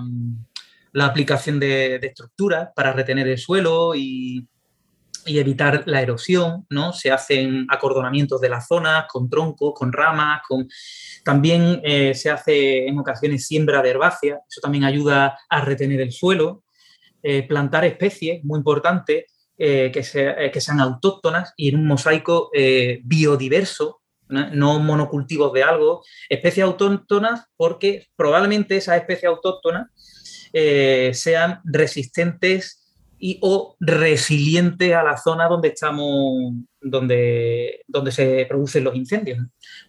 [1.00, 4.46] aplicación de, estructuras para retener el suelo y,
[5.26, 6.94] evitar la erosión, ¿no?
[6.94, 10.70] Se hacen acordonamientos de las zonas con troncos, con ramas, con...
[11.26, 16.14] También eh, se hace en ocasiones siembra de herbáceas, eso también ayuda a retener el
[16.14, 16.64] suelo.
[17.22, 19.26] Eh, plantar especies, muy importante,
[19.58, 20.02] eh, que,
[20.52, 22.52] que, sean autóctonas y en un mosaico
[23.04, 24.80] biodiverso, ¿no?
[24.80, 29.88] monocultivos de algo, especies autóctonas, porque probablemente esas especies autóctonas
[30.54, 32.84] eh, sean resistentes
[33.20, 39.40] y o resilientes a la zona donde estamos, donde, donde se producen los incendios.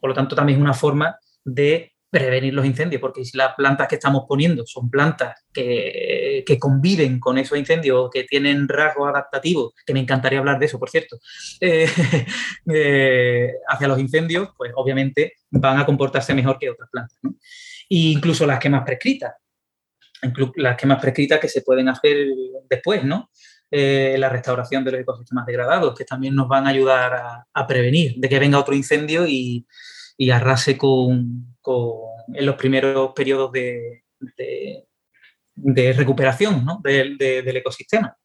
[0.00, 3.86] Por lo tanto, también es una forma de prevenir los incendios, porque si las plantas
[3.88, 9.92] que estamos poniendo son plantas que, conviven con esos incendios, que tienen rasgos adaptativos, que
[9.92, 11.18] me encantaría hablar de eso, por cierto,
[11.60, 11.88] eh,
[12.72, 17.18] eh, hacia los incendios, pues obviamente van a comportarse mejor que otras plantas.
[17.22, 19.34] E incluso las quemas prescritas,
[20.56, 22.26] las quemas prescritas que se pueden hacer
[22.68, 23.30] después, ¿no?
[23.70, 28.14] Eh, la restauración de los ecosistemas degradados, que también nos van a ayudar a, prevenir
[28.16, 29.66] de que venga otro incendio y,
[30.20, 31.56] y arrase con,
[32.34, 34.02] en los primeros periodos de,
[35.54, 38.16] de, recuperación del, ecosistema.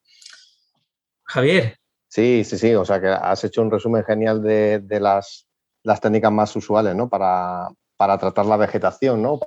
[1.23, 1.77] Javier.
[2.08, 5.47] Sí, sí, sí, o sea que has hecho un resumen genial de, las,
[5.84, 7.10] las, técnicas más usuales ¿no?
[7.10, 9.39] para, para, tratar la vegetación, ¿no?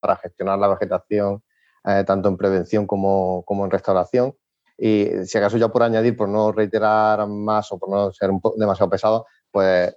[0.00, 1.42] para gestionar la vegetación
[1.86, 4.34] eh, tanto en prevención como, como, en restauración.
[4.78, 8.90] Y si acaso ya por añadir, por no reiterar más o por no ser demasiado
[8.90, 9.94] pesado, pues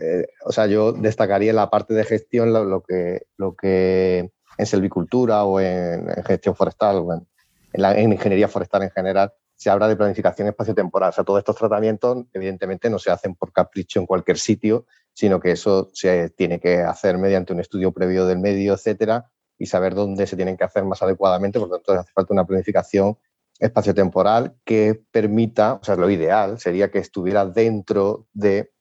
[0.00, 5.44] eh, o sea, yo destacaría la parte de gestión lo, que, lo que en selvicultura
[5.44, 11.10] o en, gestión forestal o en, ingeniería forestal en general se habla de planificación espacio-temporal.
[11.10, 15.40] O sea, todos estos tratamientos evidentemente no se hacen por capricho en cualquier sitio, sino
[15.40, 19.94] que eso se tiene que hacer mediante un estudio previo del medio, etcétera, y saber
[19.94, 21.60] dónde se tienen que hacer más adecuadamente.
[21.60, 23.16] Por lo tanto, hace falta una planificación
[23.60, 28.71] espacio-temporal que permita, o sea, lo ideal sería que estuviera dentro de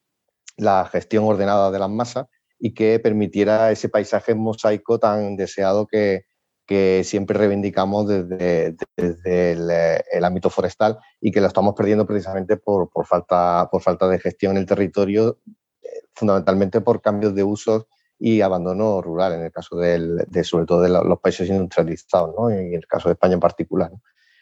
[0.57, 2.27] la gestión ordenada de las masas
[2.59, 6.25] y que permitiera ese paisaje mosaico tan deseado que,
[7.03, 13.81] siempre reivindicamos desde, el, ámbito forestal y que lo estamos perdiendo precisamente por, falta, por
[13.81, 15.39] falta de gestión en el territorio,
[16.13, 17.87] fundamentalmente por cambios de usos
[18.17, 22.49] y abandono rural, en el caso de sobre todo de los países industrializados, ¿no?
[22.49, 23.91] en el caso de España en particular.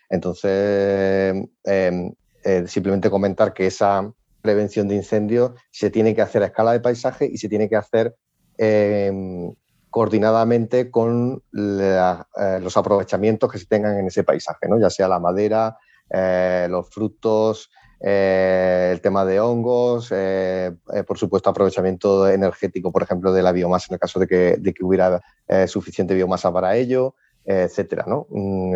[0.10, 6.48] Entonces, em, eh, simplemente comentar que esa, prevención de incendios se tiene que hacer a
[6.48, 8.16] escala de paisaje y se tiene que hacer
[8.58, 9.54] em,
[9.90, 14.80] coordinadamente con eh, los aprovechamientos que se tengan en ese paisaje, ¿no?
[14.80, 15.78] ya sea la madera,
[16.10, 17.70] eh, los frutos,
[18.02, 20.14] eh, el tema de hongos,
[21.08, 24.74] por supuesto aprovechamiento energético, por ejemplo, de la biomasa en el caso de que, de
[24.74, 25.22] que hubiera
[25.68, 28.06] suficiente biomasa para ello, etcétera.
[28.08, 28.28] ¿no?
[28.30, 28.74] Mm,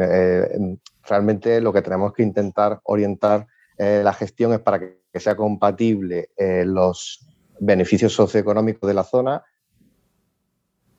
[1.03, 6.29] realmente lo que tenemos que intentar orientar la gestión es para que, sea compatible
[6.65, 7.27] los
[7.59, 9.43] beneficios socioeconómicos de la zona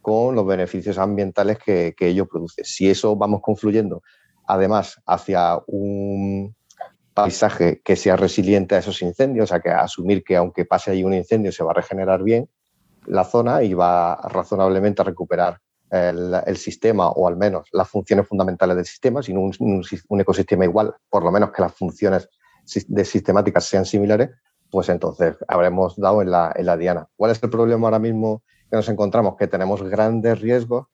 [0.01, 2.63] con los beneficios ambientales que, ello produce.
[2.65, 4.03] Si eso vamos confluyendo,
[4.47, 6.55] además, hacia un
[7.15, 11.05] paisaje que sea resiliente a esos incendios, o sea, que asumir que aunque pase ahí
[11.05, 12.51] un incendio se va a regenerar bien
[13.07, 15.61] la zona y va razonablemente a recuperar
[15.91, 21.25] el, sistema o al menos las funciones fundamentales del sistema, sino un, ecosistema igual, por
[21.25, 22.29] lo menos que las funciones
[22.89, 24.31] de sistemáticas sean similares,
[24.71, 27.09] pues entonces habremos dado en la, en la diana.
[27.17, 29.37] ¿Cuál es el problema ahora mismo que nos encontramos?
[29.37, 30.87] Que tenemos grandes riesgos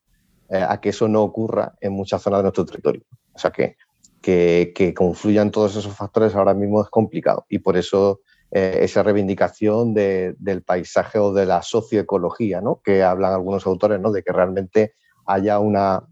[0.49, 3.03] eh, a que eso no ocurra en muchas zonas de nuestro territorio.
[3.33, 3.77] O sea que
[4.21, 9.95] que, confluyan todos esos factores ahora mismo es complicado y por eso eh, esa reivindicación
[9.95, 12.81] del paisaje o de la socioecología, ¿no?
[12.85, 14.13] que hablan algunos autores, ¿no?
[14.13, 14.95] de que realmente
[15.27, 16.03] haya una,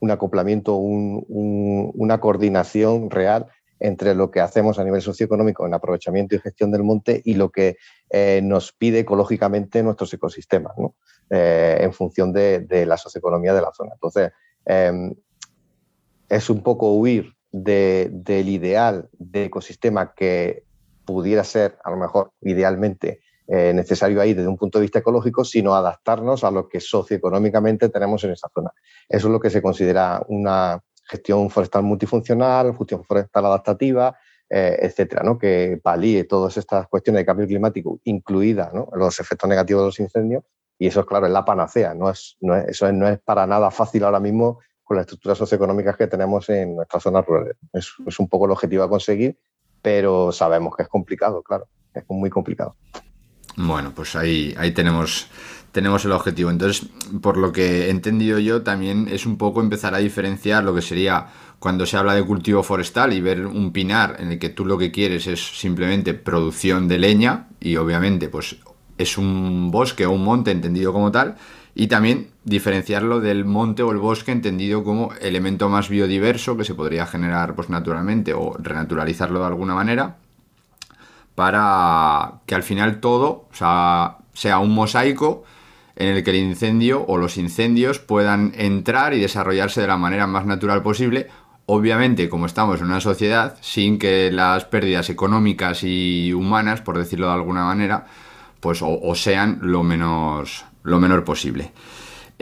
[0.00, 3.46] un acoplamiento, una coordinación real
[3.80, 7.50] entre lo que hacemos a nivel socioeconómico en aprovechamiento y gestión del monte y lo
[7.50, 7.78] que
[8.10, 10.94] eh, nos pide ecológicamente nuestros ecosistemas, ¿no?
[11.30, 13.92] Eh, en función de, la socioeconomía de la zona.
[13.94, 14.32] Entonces,
[14.66, 15.14] em,
[16.28, 20.64] es un poco huir del ideal de ecosistema que
[21.04, 23.20] pudiera ser, a lo mejor, idealmente
[23.52, 27.88] eh, necesario ahí desde un punto de vista ecológico, sino adaptarnos a lo que socioeconómicamente
[27.88, 28.70] tenemos en esa zona.
[29.08, 34.16] Eso es lo que se considera una gestión forestal multifuncional, gestión forestal adaptativa,
[34.48, 35.38] eh, etcétera, ¿no?
[35.38, 40.44] que palíe todas estas cuestiones de cambio climático, incluidas los efectos negativos de los incendios,
[40.78, 43.46] y eso, es claro, es la panacea, no es, no es, eso no es para
[43.46, 47.56] nada fácil ahora mismo con las estructuras socioeconómicas que tenemos en nuestras zonas rurales.
[47.72, 49.38] Es, un poco el objetivo a conseguir,
[49.82, 52.74] pero sabemos que es complicado, claro, es muy complicado.
[53.56, 55.28] Bueno, pues ahí, ahí tenemos,
[55.72, 56.50] tenemos el objetivo.
[56.50, 56.88] Entonces,
[57.20, 60.82] por lo que he entendido yo, también es un poco empezar a diferenciar lo que
[60.82, 61.28] sería
[61.58, 64.78] cuando se habla de cultivo forestal y ver un pinar en el que tú lo
[64.78, 68.56] que quieres es simplemente producción de leña y obviamente pues
[68.96, 71.36] es un bosque o un monte entendido como tal
[71.74, 76.74] y también diferenciarlo del monte o el bosque entendido como elemento más biodiverso que se
[76.74, 80.16] podría generar pues, naturalmente o renaturalizarlo de alguna manera
[81.34, 85.44] para que al final todo sea, un mosaico
[86.00, 90.26] en el que el incendio o los incendios puedan entrar y desarrollarse de la manera
[90.26, 91.28] más natural posible.
[91.66, 97.26] Obviamente, como estamos en una sociedad, sin que las pérdidas económicas y humanas, por decirlo
[97.28, 98.06] de alguna manera,
[98.58, 101.72] pues o sean lo menos, lo menor posible.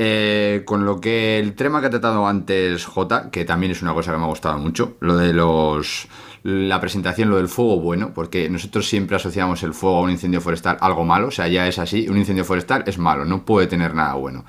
[0.00, 3.94] Eh, con lo que el tema que ha tratado antes J, que también es una
[3.94, 6.06] cosa que me ha gustado mucho, lo de los
[6.42, 10.40] la presentación, lo del fuego bueno, porque nosotros siempre asociamos el fuego a un incendio
[10.40, 13.66] forestal algo malo, o sea, ya es así, un incendio forestal es malo, no puede
[13.66, 14.44] tener nada bueno.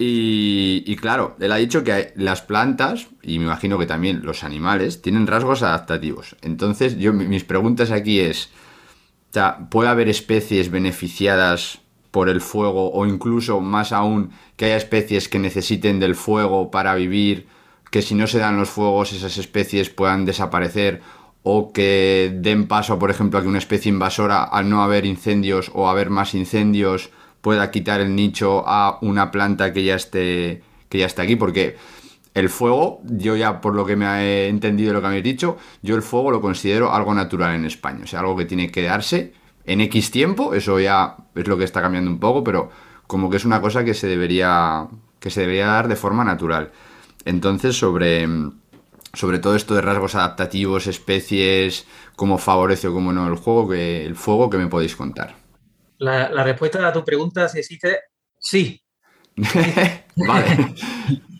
[0.00, 5.02] Y, claro, él ha dicho que las plantas, y me imagino que también los animales,
[5.02, 6.36] tienen rasgos adaptativos.
[6.40, 8.50] Entonces, yo mis preguntas aquí es,
[9.70, 11.80] ¿puede haber especies beneficiadas
[12.12, 16.94] por el fuego o incluso más aún que haya especies que necesiten del fuego para
[16.94, 17.48] vivir,
[17.90, 21.00] que si no se dan los fuegos esas especies puedan desaparecer
[21.42, 25.70] o que den paso, por ejemplo, a que una especie invasora al no haber incendios
[25.74, 30.98] o haber más incendios pueda quitar el nicho a una planta que ya esté que
[30.98, 31.76] ya esté aquí porque
[32.34, 35.96] el fuego, yo ya por lo que me he entendido lo que habéis dicho, yo
[35.96, 39.32] el fuego lo considero algo natural en España, o sea, algo que tiene que darse
[39.64, 42.70] en X tiempo, eso ya es lo que está cambiando un poco, pero
[43.06, 44.86] como que es una cosa que se debería,
[45.18, 46.70] que se debería dar de forma natural.
[47.28, 48.26] Entonces, sobre,
[49.12, 51.86] sobre todo esto de rasgos adaptativos, especies,
[52.16, 55.36] cómo favorece o cómo no el juego, que, el fuego, que me podéis contar?
[55.98, 57.98] La, la respuesta a tu pregunta, si existe,
[58.38, 58.82] sí.
[60.16, 60.74] vale.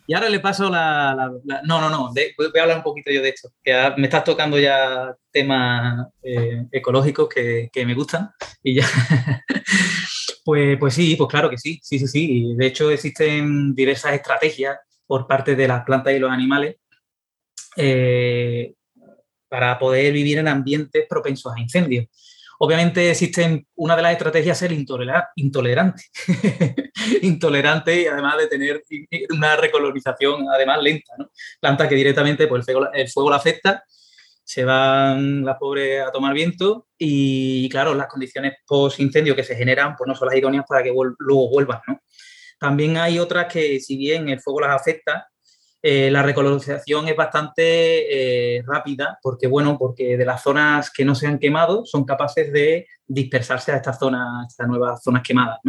[0.09, 1.31] Y ahora le paso la...
[1.65, 4.57] no, no, no, voy a hablar un poquito yo de esto, que me estás tocando
[4.57, 8.31] ya temas eh, ecológicos que, me gustan
[8.63, 8.87] y ya...
[10.43, 12.55] pues, pues sí, pues claro que sí, sí, sí, sí.
[12.55, 14.79] De hecho existen diversas estrategias
[15.09, 16.75] por parte de las plantas y los animales
[17.75, 18.75] eh,
[19.47, 22.05] para poder vivir en ambientes propensos a incendios.
[22.59, 26.03] Obviamente existen, una de las estrategias es intolerante,
[27.23, 28.83] intolerante y además de tener
[29.31, 31.31] una recolonización además lenta, ¿no?
[31.59, 33.83] Planta que directamente pues, el, fuego, la afecta,
[34.43, 39.95] se van las pobres a tomar viento y claro, las condiciones post-incendio que se generan
[39.95, 41.99] pues no son las idóneas para que luego vuelvan, ¿no?
[42.59, 45.27] También hay otras que si bien el fuego las afecta,
[45.81, 47.63] Eh, la recolonización es bastante
[48.57, 52.51] eh, rápida porque, bueno, porque de las zonas que no se han quemado son capaces
[52.51, 55.59] de dispersarse a estas zonas, estas nuevas zonas quemadas.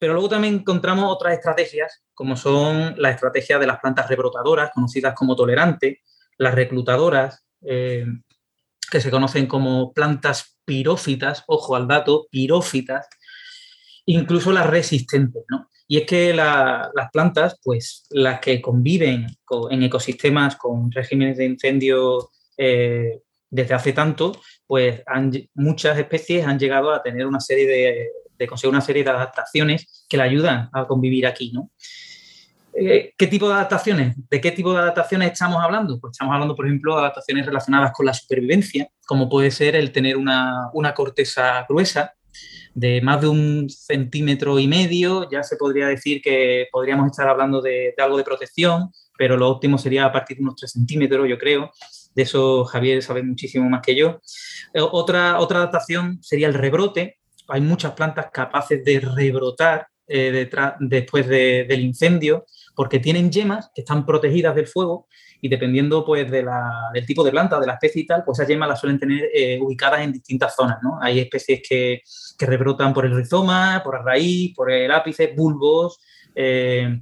[0.00, 5.12] Pero luego también encontramos otras estrategias, como son la estrategia de las plantas rebrotadoras, conocidas
[5.14, 5.98] como tolerantes,
[6.38, 8.06] las reclutadoras, eh,
[8.90, 13.06] que se conocen como plantas pirófitas, ojo al dato, pirófitas,
[14.06, 15.68] incluso las resistentes, ¿no?
[15.88, 19.26] Y es que las plantas, pues las que conviven
[19.70, 23.20] en ecosistemas con regímenes de incendio eh,
[23.50, 24.32] desde hace tanto,
[24.66, 25.02] pues
[25.54, 27.66] muchas especies han llegado a tener una serie
[28.38, 31.70] de, conseguir una serie de adaptaciones que le ayudan a convivir aquí, ¿no?
[32.74, 34.16] Eh, ¿Qué tipo de adaptaciones?
[34.30, 36.00] ¿De qué tipo de adaptaciones estamos hablando?
[36.00, 39.92] Pues estamos hablando, por ejemplo, de adaptaciones relacionadas con la supervivencia, como puede ser el
[39.92, 42.14] tener una, una corteza gruesa,
[42.74, 47.60] de más de un centímetro y medio, ya se podría decir que podríamos estar hablando
[47.60, 51.38] de, algo de protección, pero lo óptimo sería a partir de unos 3 centímetros, yo
[51.38, 51.70] creo.
[52.14, 54.20] De eso Javier sabe muchísimo más que yo.
[54.74, 57.18] Eh, otra, otra adaptación sería el rebrote.
[57.48, 60.50] Hay muchas plantas capaces de rebrotar eh,
[60.80, 62.44] después del incendio
[62.74, 65.06] porque tienen yemas que están protegidas del fuego
[65.44, 66.46] y dependiendo pues del
[67.04, 69.58] tipo de planta, de la especie y tal, pues esas yemas las suelen tener eh,
[69.60, 71.00] ubicadas en distintas zonas, ¿no?
[71.02, 72.02] Hay especies que,
[72.38, 75.98] rebrotan por el rizoma, por la raíz, por el ápice, bulbos,
[76.34, 77.00] eh,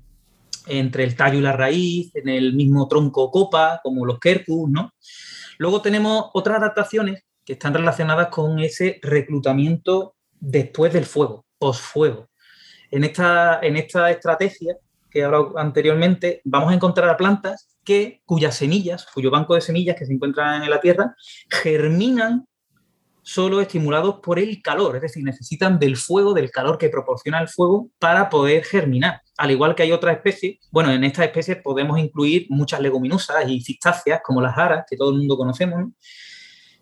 [0.67, 4.95] entre el tallo y la raíz, en el mismo tronco copa, como los quercus, ¿no?
[5.59, 12.31] Luego tenemos otras adaptaciones que están relacionadas con ese reclutamiento después del fuego, posfuego.
[12.91, 14.77] En esta, en esta estrategia
[15.11, 19.61] que he hablado anteriormente, vamos a encontrar a plantas que, cuyas semillas, cuyo banco de
[19.61, 21.15] semillas que se encuentran en la tierra,
[21.51, 22.47] germinan
[23.23, 27.49] solo estimulados por el calor, es decir, necesitan del fuego, del calor que proporciona el
[27.49, 29.21] fuego para poder germinar.
[29.37, 33.61] Al igual que hay otras especies, bueno, en estas especies podemos incluir muchas leguminosas y
[33.61, 35.93] cistáceas, como las aras, que todo el mundo conocemos,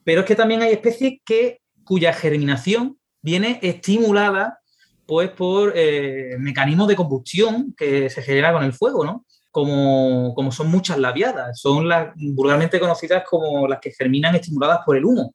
[0.04, 4.58] pero es que también hay especies que, cuya germinación viene estimulada
[5.06, 9.24] pues por eh, mecanismos de combustión que se genera con el fuego, ¿no?
[9.58, 14.96] Como, como, son muchas labiadas, son las vulgarmente conocidas como las que germinan estimuladas por
[14.96, 15.34] el humo.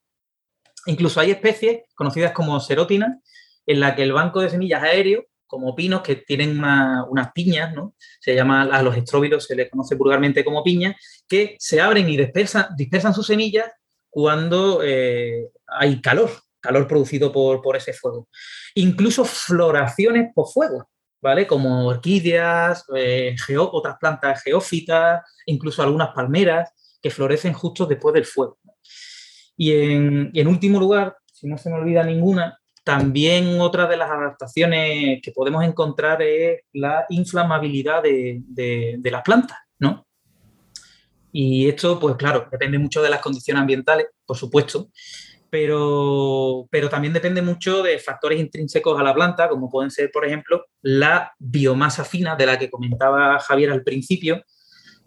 [0.86, 3.18] Incluso hay especies conocidas como serótinas,
[3.66, 7.96] en la que el banco de semillas aéreo, como pinos que tienen unas piñas, ¿no?
[8.22, 10.96] Se llama a los estróbilos, se les conoce vulgarmente como piñas,
[11.28, 13.70] que se abren y dispersan, dispersan sus semillas
[14.10, 18.30] cuando eh, hay calor, calor producido por, por ese fuego.
[18.76, 20.88] Incluso floraciones por fuego,
[21.24, 21.48] ¿vale?
[21.48, 26.72] Como orquídeas, eh, otras plantas geófitas, incluso algunas palmeras
[27.02, 28.60] que florecen justo después del fuego.
[29.56, 35.22] Y en, último lugar, si no se me olvida ninguna, también otra de las adaptaciones
[35.24, 40.06] que podemos encontrar es la inflamabilidad de, de las plantas, ¿no?
[41.32, 44.90] Y esto, pues claro, depende mucho de las condiciones ambientales, por supuesto,
[45.54, 50.26] pero, pero también depende mucho de factores intrínsecos a la planta, como pueden ser, por
[50.26, 54.42] ejemplo, la biomasa fina de la que comentaba Javier al principio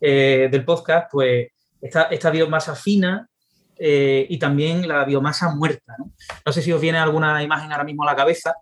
[0.00, 1.48] eh, del podcast, pues
[1.80, 3.28] esta, esta biomasa fina
[3.76, 5.96] eh, y también la biomasa muerta.
[5.98, 6.12] ¿no?
[6.46, 6.52] ¿no?
[6.52, 8.54] sé si os viene alguna imagen ahora mismo a la cabeza,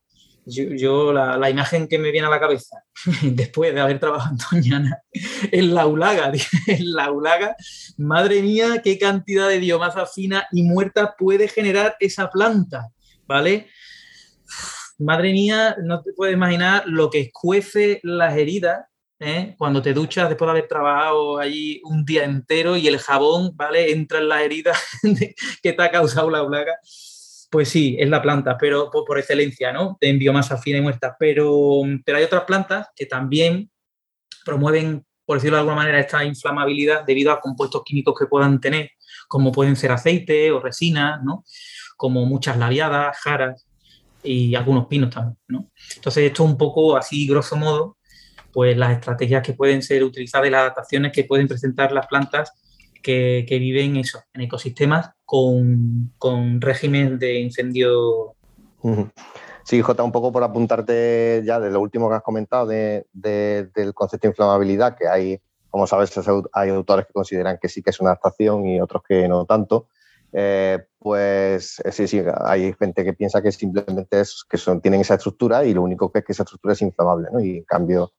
[0.47, 2.85] yo, la, imagen que me viene a la cabeza
[3.23, 5.03] después de haber trabajado en Doñana
[5.53, 6.33] en la Ulaga,
[6.67, 7.57] en la Ulaga,
[7.97, 12.91] madre mía, qué cantidad de biomasa fina y muerta puede generar esa planta,
[13.27, 13.69] ¿vale?
[14.99, 18.87] Madre mía, no te puedes imaginar lo que escuece las heridas
[19.19, 19.55] ¿eh?
[19.59, 23.91] cuando te duchas después de haber trabajado allí un día entero y el jabón, ¿vale?
[23.93, 24.79] Entra en las heridas
[25.63, 26.79] que te ha causado la Ulaga
[27.55, 29.97] pues sí, es la planta, pero por, excelencia, ¿no?
[30.01, 31.15] En biomasa fina y muerta.
[31.17, 33.71] Pero, pero hay otras plantas que también
[34.45, 38.91] promueven, por decirlo de alguna manera, esta inflamabilidad debido a compuestos químicos que puedan tener,
[39.29, 41.45] como pueden ser aceite o resina, ¿no?
[41.97, 43.69] Como muchas labiadas, jaras
[44.25, 45.71] y algunos pinos también, ¿no?
[45.95, 47.99] Entonces, esto es un poco así, grosso modo,
[48.53, 52.51] pues las estrategias que pueden ser utilizadas y las adaptaciones que pueden presentar las plantas
[53.05, 58.35] que, viven eso, en ecosistemas con, con régimen de incendio.
[59.63, 63.95] Sí, Jota, un poco por apuntarte ya de lo último que has comentado de, del
[63.95, 65.41] concepto de inflamabilidad, que hay,
[65.71, 66.13] como sabes,
[66.53, 69.89] hay autores que consideran que sí que es una adaptación y otros que no tanto.
[70.37, 75.03] Eh, pues eh, sí, sí, hay gente que piensa que simplemente es que son, tienen
[75.03, 77.29] esa estructura y lo único que es que esa estructura es inflamable.
[77.41, 78.13] Y en cambio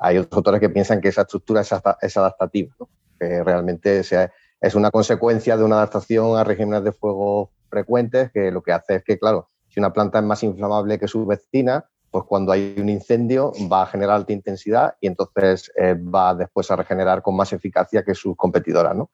[0.00, 2.74] hay otros autores que piensan que esa estructura es, adaptativa.
[3.20, 8.62] Que realmente es una consecuencia de una adaptación a regímenes de fuego frecuentes, que lo
[8.62, 12.24] que hace es que, claro, si una planta es más inflamable que su vecina, pues
[12.24, 16.76] cuando hay un incendio va a generar alta intensidad y entonces eh, va después a
[16.76, 18.96] regenerar con más eficacia que sus competidoras.
[18.96, 19.10] ¿no?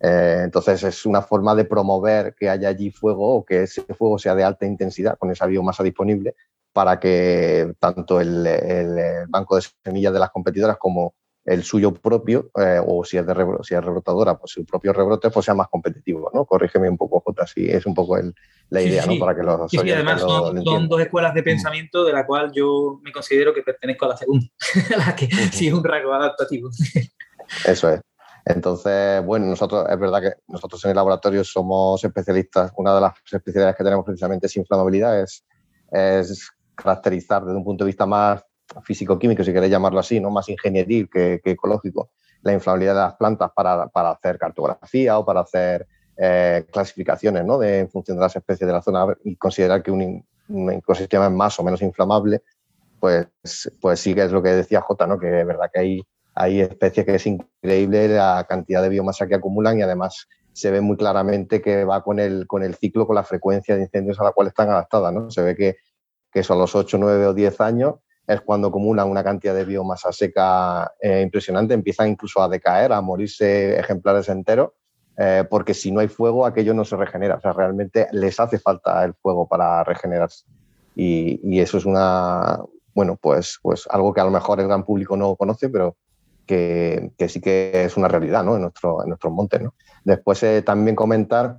[0.00, 4.18] Eh, entonces es una forma de promover que haya allí fuego o que ese fuego
[4.18, 6.36] sea de alta intensidad con esa biomasa disponible
[6.72, 11.14] para que tanto el, el banco de semillas de las competidoras como
[11.46, 15.30] el suyo propio, eh, o si es, de si es rebrotadora, pues su propio rebrote
[15.30, 16.44] pues sea más competitivo, ¿no?
[16.44, 18.34] Corrígeme un poco, Jota, si es un poco el,
[18.68, 19.16] la idea, ¿no?
[19.18, 21.44] Para que los sí, además son, dos escuelas de mm.
[21.44, 24.46] pensamiento de la cual yo me considero que pertenezco a la segunda,
[25.06, 26.68] la que sí es un rasgo adaptativo.
[27.64, 28.00] Eso es.
[28.44, 33.12] Entonces, bueno, nosotros, es verdad que nosotros en el laboratorio somos especialistas, una de las
[33.24, 35.44] especialidades que tenemos precisamente es inflamabilidad, es,
[35.92, 38.44] es caracterizar desde un punto de vista más
[38.82, 40.30] físico-químico, si queréis llamarlo así, ¿no?
[40.30, 42.10] más ingenieril que, ecológico,
[42.42, 45.86] la inflamabilidad de las plantas para, para hacer cartografía o para hacer
[46.16, 47.58] eh, clasificaciones ¿no?
[47.58, 50.24] de, en función de las especies de la zona y considerar que un,
[50.70, 52.42] ecosistema es más o menos inflamable,
[53.00, 53.26] pues,
[53.80, 55.18] pues sí que es lo que decía Jota, ¿no?
[55.18, 56.02] que es verdad que hay,
[56.34, 60.80] hay especies que es increíble la cantidad de biomasa que acumulan y además se ve
[60.80, 64.24] muy claramente que va con el, con el ciclo, con la frecuencia de incendios a
[64.24, 65.12] la cual están adaptadas.
[65.12, 65.30] ¿no?
[65.30, 65.76] Se ve que,
[66.32, 67.94] que son los 8, 9 o 10 años
[68.26, 73.00] es cuando acumulan una cantidad de biomasa seca eh, impresionante, empiezan incluso a decaer, a
[73.00, 74.70] morirse ejemplares enteros,
[75.16, 78.58] eh, porque si no hay fuego aquello no se regenera, o sea, realmente les hace
[78.58, 80.44] falta el fuego para regenerarse.
[80.94, 82.58] Y, eso es una,
[82.94, 85.96] bueno, pues, pues algo que a lo mejor el gran público no conoce, pero
[86.46, 88.56] que, sí que es una realidad ¿no?
[88.56, 89.60] en, nuestro, en nuestros montes.
[89.60, 89.74] ¿no?
[90.04, 91.58] Después eh, también comentar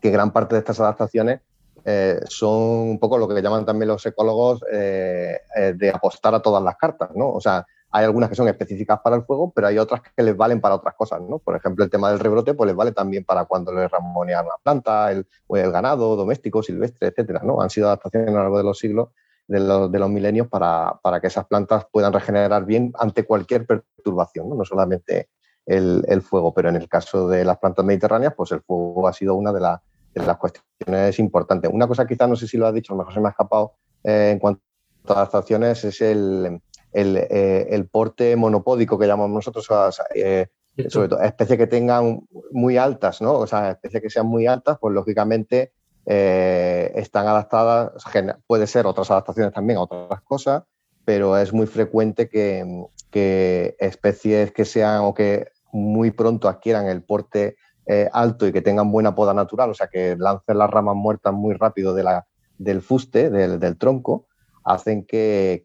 [0.00, 1.40] que gran parte de estas adaptaciones
[1.86, 6.40] eh, son un poco lo que llaman también los ecólogos eh, eh, de apostar a
[6.40, 7.30] todas las cartas, ¿no?
[7.30, 10.34] O sea, hay algunas que son específicas para el fuego, pero hay otras que les
[10.34, 11.38] valen para otras cosas, ¿no?
[11.38, 14.54] Por ejemplo, el tema del rebrote, pues les vale también para cuando les ramonean una
[14.62, 17.60] planta, el, ganado doméstico, silvestre, etcétera, ¿no?
[17.60, 19.10] Han sido adaptaciones a lo largo de los siglos,
[19.46, 24.48] de los, de milenios, para, para, que esas plantas puedan regenerar bien ante cualquier perturbación,
[24.48, 24.54] ¿no?
[24.54, 25.28] No solamente
[25.66, 29.12] el, el fuego, pero en el caso de las plantas mediterráneas, pues el fuego ha
[29.12, 29.80] sido una de las
[30.14, 31.70] las cuestiones importantes.
[31.72, 33.30] Una cosa quizás, no sé si lo has dicho, a lo mejor se me ha
[33.30, 34.62] escapado eh, en cuanto
[35.08, 36.60] a adaptaciones, es el,
[36.92, 39.68] el, eh, el porte monopódico que llamamos nosotros,
[40.14, 40.46] eh,
[40.88, 42.20] sobre todo especies que tengan
[42.52, 43.34] muy altas, ¿no?
[43.34, 45.72] O sea, especies que sean muy altas, pues lógicamente
[46.06, 48.04] están adaptadas,
[48.46, 50.64] puede ser otras adaptaciones también a otras cosas,
[51.06, 57.02] pero es muy frecuente que, que especies que sean o que muy pronto adquieran el
[57.02, 57.56] porte
[57.86, 61.32] eh, alto y que tengan buena poda natural, o sea, que lancen las ramas muertas
[61.34, 64.26] muy rápido del fuste, del, tronco,
[64.64, 65.64] hacen que,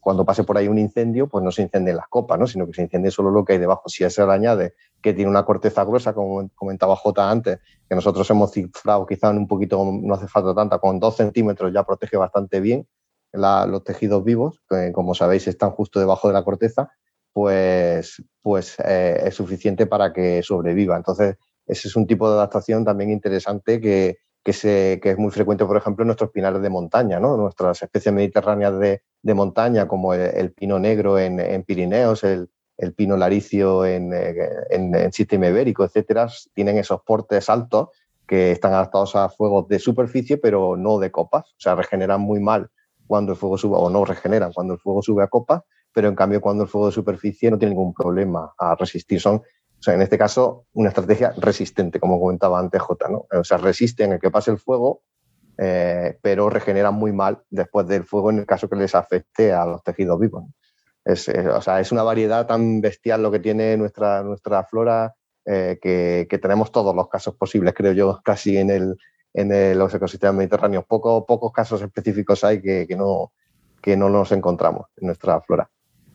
[0.00, 2.46] cuando pase por ahí un incendio, pues no se incendien las copas, ¿no?
[2.46, 3.88] sino que se incendie solo lo que hay debajo.
[3.88, 7.94] Si a eso le añade que tiene una corteza gruesa, como comentaba J antes, que
[7.94, 12.16] nosotros hemos cifrado quizá un poquito, no hace falta tanta, con dos centímetros ya protege
[12.16, 12.86] bastante bien
[13.32, 16.90] los tejidos vivos, que como sabéis están justo debajo de la corteza,
[17.38, 20.96] pues, pues eh, es suficiente para que sobreviva.
[20.96, 21.36] Entonces,
[21.68, 26.02] ese es un tipo de adaptación también interesante que, que, es muy frecuente, por ejemplo,
[26.02, 27.36] en nuestros pinares de montaña, ¿no?
[27.36, 32.92] nuestras especies mediterráneas de, de montaña, como el, pino negro en, en Pirineos, el, el,
[32.92, 37.90] pino laricio en, en, en, sistema ibérico, etcétera, tienen esos portes altos
[38.26, 41.44] que están adaptados a fuegos de superficie, pero no de copas.
[41.50, 42.68] O sea, regeneran muy mal
[43.06, 45.62] cuando el fuego sube, o no regeneran cuando el fuego sube a copas,
[45.92, 49.20] pero en cambio cuando el fuego de superficie no tiene ningún problema a resistir.
[49.20, 53.26] Son, o sea, en este caso, una estrategia resistente, como comentaba antes J, ¿no?
[53.32, 55.02] O sea, resisten el que pase el fuego,
[55.56, 59.66] eh, pero regeneran muy mal después del fuego en el caso que les afecte a
[59.66, 60.44] los tejidos vivos.
[61.04, 65.14] Es, o sea, es una variedad tan bestial lo que tiene nuestra, nuestra flora
[65.44, 68.96] eh, que, que, tenemos todos los casos posibles, creo yo, casi en, el,
[69.32, 70.84] en los ecosistemas mediterráneos.
[70.86, 73.32] Poco, pocos casos específicos hay que, que, no,
[73.80, 75.70] que no nos encontramos en nuestra flora.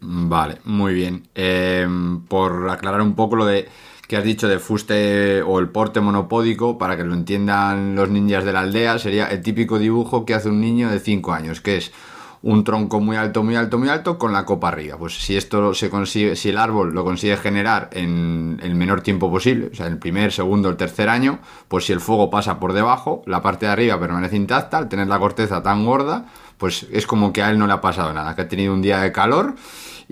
[0.06, 1.28] Vale, muy bien.
[1.34, 1.88] Eh,
[2.28, 3.70] por aclarar un poco lo de
[4.08, 8.44] que has dicho de fuste o el porte monopódico, para que lo entiendan los ninjas
[8.44, 11.78] de la aldea, sería el típico dibujo que hace un niño de 5 años, que
[11.78, 11.94] es
[12.42, 14.98] un tronco muy alto, muy alto, muy alto con la copa arriba.
[14.98, 19.32] Pues si esto se consigue, si el árbol lo consigue generar en el menor tiempo
[19.32, 21.40] posible, o sea, el primer, segundo, el tercer año,
[21.70, 25.08] pues si el fuego pasa por debajo, la parte de arriba permanece intacta, al tener
[25.08, 26.26] la corteza tan gorda,
[26.58, 28.82] pues es como que a él no le ha pasado nada, que ha tenido un
[28.82, 29.56] día de calor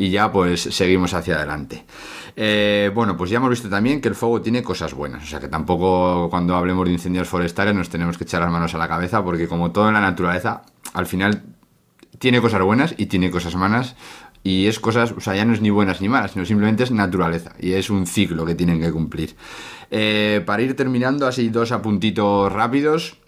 [0.02, 1.86] y ya pues seguimos hacia adelante.
[2.36, 5.40] Eh, bueno, pues ya hemos visto también que el fuego tiene cosas buenas, o sea
[5.40, 8.88] que tampoco cuando hablemos de incendios forestales nos tenemos que echar las manos a la
[8.88, 10.64] cabeza porque como todo en la naturaleza,
[10.96, 11.44] al final
[12.18, 13.96] tiene cosas buenas y tiene cosas malas
[14.44, 16.90] y es cosas, o sea, ya no es ni buenas ni malas, sino simplemente es
[16.90, 19.36] naturaleza y es un ciclo que tienen que cumplir.
[19.92, 23.21] Eh, para ir terminando, así dos apuntitos rápidos.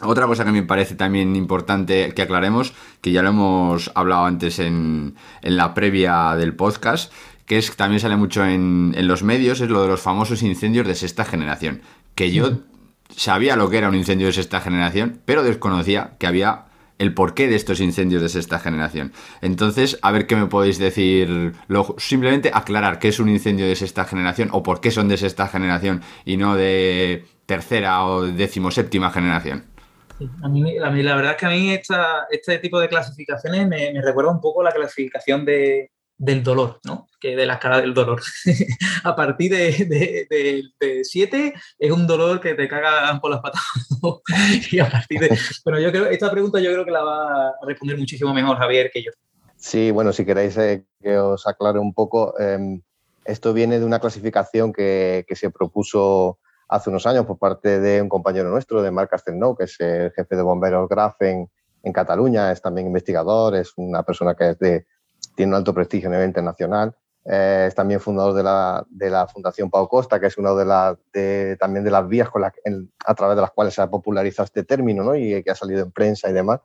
[0.00, 4.58] Otra cosa que me parece también importante que aclaremos, que ya lo hemos hablado antes
[4.58, 7.12] en, la previa del podcast,
[7.46, 10.94] que es también sale mucho en, los medios, es lo de los famosos incendios de
[10.94, 11.82] sexta generación.
[12.14, 12.60] Que yo
[13.08, 16.66] sabía lo que era un incendio de sexta generación, pero desconocía que había
[16.98, 19.12] el porqué de estos incendios de sexta generación.
[19.40, 21.54] Entonces, a ver qué me podéis decir,
[21.96, 25.48] simplemente aclarar qué es un incendio de sexta generación o por qué son de sexta
[25.48, 29.64] generación y no de tercera o decimoséptima generación.
[30.42, 30.62] A, mí,
[31.02, 34.62] la verdad es que a mí este tipo de clasificaciones me, me recuerda un poco
[34.62, 37.06] la clasificación de, del dolor, ¿no?
[37.20, 38.20] Que de la escala del dolor.
[39.04, 43.62] a partir de 7 es un dolor que te cagan por las patas.
[44.72, 45.38] y a partir de...
[45.64, 48.90] Bueno, yo creo, esta pregunta yo creo que la va a responder muchísimo mejor Javier
[48.92, 49.12] que yo.
[49.56, 52.80] Sí, bueno, si queréis eh, que os aclare un poco, em,
[53.24, 56.38] esto viene de una clasificación que, se propuso
[56.68, 60.12] hace unos años por parte de un compañero nuestro, de Marc Castelnau, que es el
[60.12, 61.50] jefe de bomberos GRAF en,
[61.82, 64.86] en Cataluña, es también investigador, es una persona que es de
[65.38, 66.94] tiene un alto prestigio a nivel internacional.
[67.24, 70.64] Eh, es también fundador de la, de la, Fundación Pau Costa, que es una de,
[70.64, 70.98] las
[71.60, 75.04] también de las vías con a través de las cuales se ha popularizado este término
[75.04, 75.14] ¿no?
[75.14, 76.60] y que ha salido en prensa y demás.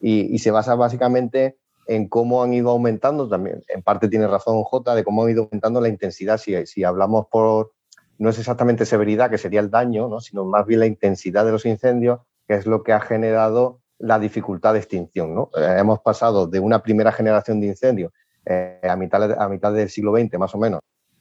[0.00, 4.94] Y, se basa básicamente en cómo han ido aumentando, también en parte tiene razón J,
[4.94, 6.38] de cómo han ido aumentando la intensidad.
[6.38, 7.72] Si, si hablamos por,
[8.18, 10.20] no es exactamente severidad, que sería el daño, ¿no?
[10.20, 14.18] sino más bien la intensidad de los incendios, que es lo que ha generado la
[14.18, 15.48] dificultad de extinción.
[15.56, 18.12] Eh, hemos pasado de una primera generación de incendios
[18.44, 20.80] eh, a, mitad, a mitad del siglo XX, más o menos,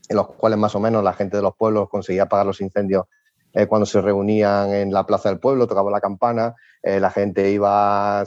[0.09, 3.05] en los cuales más o menos la gente de los pueblos conseguía apagar los incendios
[3.53, 8.25] eh, cuando se reunían en la plaza del pueblo, tocaba la campana, la gente iba,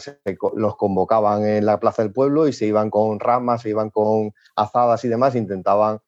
[0.55, 4.33] los convocaban en la plaza del pueblo y se iban con ramas, se iban con
[4.55, 5.99] azadas y demás, intentaban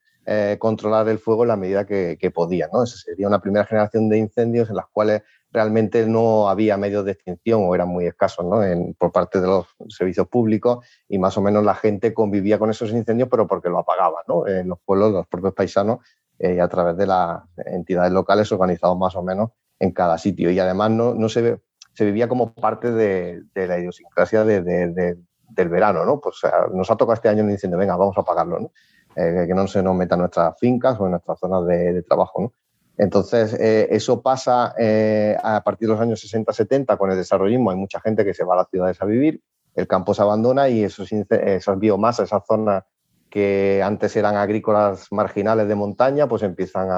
[0.59, 2.69] controlar el fuego en la medida que, que podían.
[2.71, 2.85] ¿no?
[2.85, 7.63] Sería una primera generación de incendios en las cuales realmente no había medios de extinción
[7.65, 8.61] o eran muy escasos ¿no?
[8.97, 12.91] por parte de los servicios públicos y más o menos la gente convivía con esos
[12.91, 14.23] incendios, pero porque lo apagaban.
[14.47, 15.99] En los pueblos, los propios paisanos,
[16.37, 20.51] eh, a través de las entidades locales organizados más o menos en cada sitio.
[20.51, 21.59] Y además no, se,
[21.99, 26.21] vivía como parte de, la idiosincrasia del verano, ¿no?
[26.21, 26.37] Pues
[26.73, 28.71] nos ha tocado este año un incendio, venga, vamos a apagarlo.
[29.15, 32.41] Eh, que no se nos metan nuestras fincas o en nuestras zonas de, de trabajo,
[32.41, 32.53] ¿no?
[32.99, 37.71] Entonces, eh, eso pasa eh, a partir de los años 60-70 con el desarrollismo.
[37.71, 39.41] Hay mucha gente que se va a las ciudades a vivir,
[39.73, 42.83] el campo se abandona y esos, esas biomasas, esas zonas
[43.29, 46.89] que antes eran agrícolas marginales de montaña, pues empiezan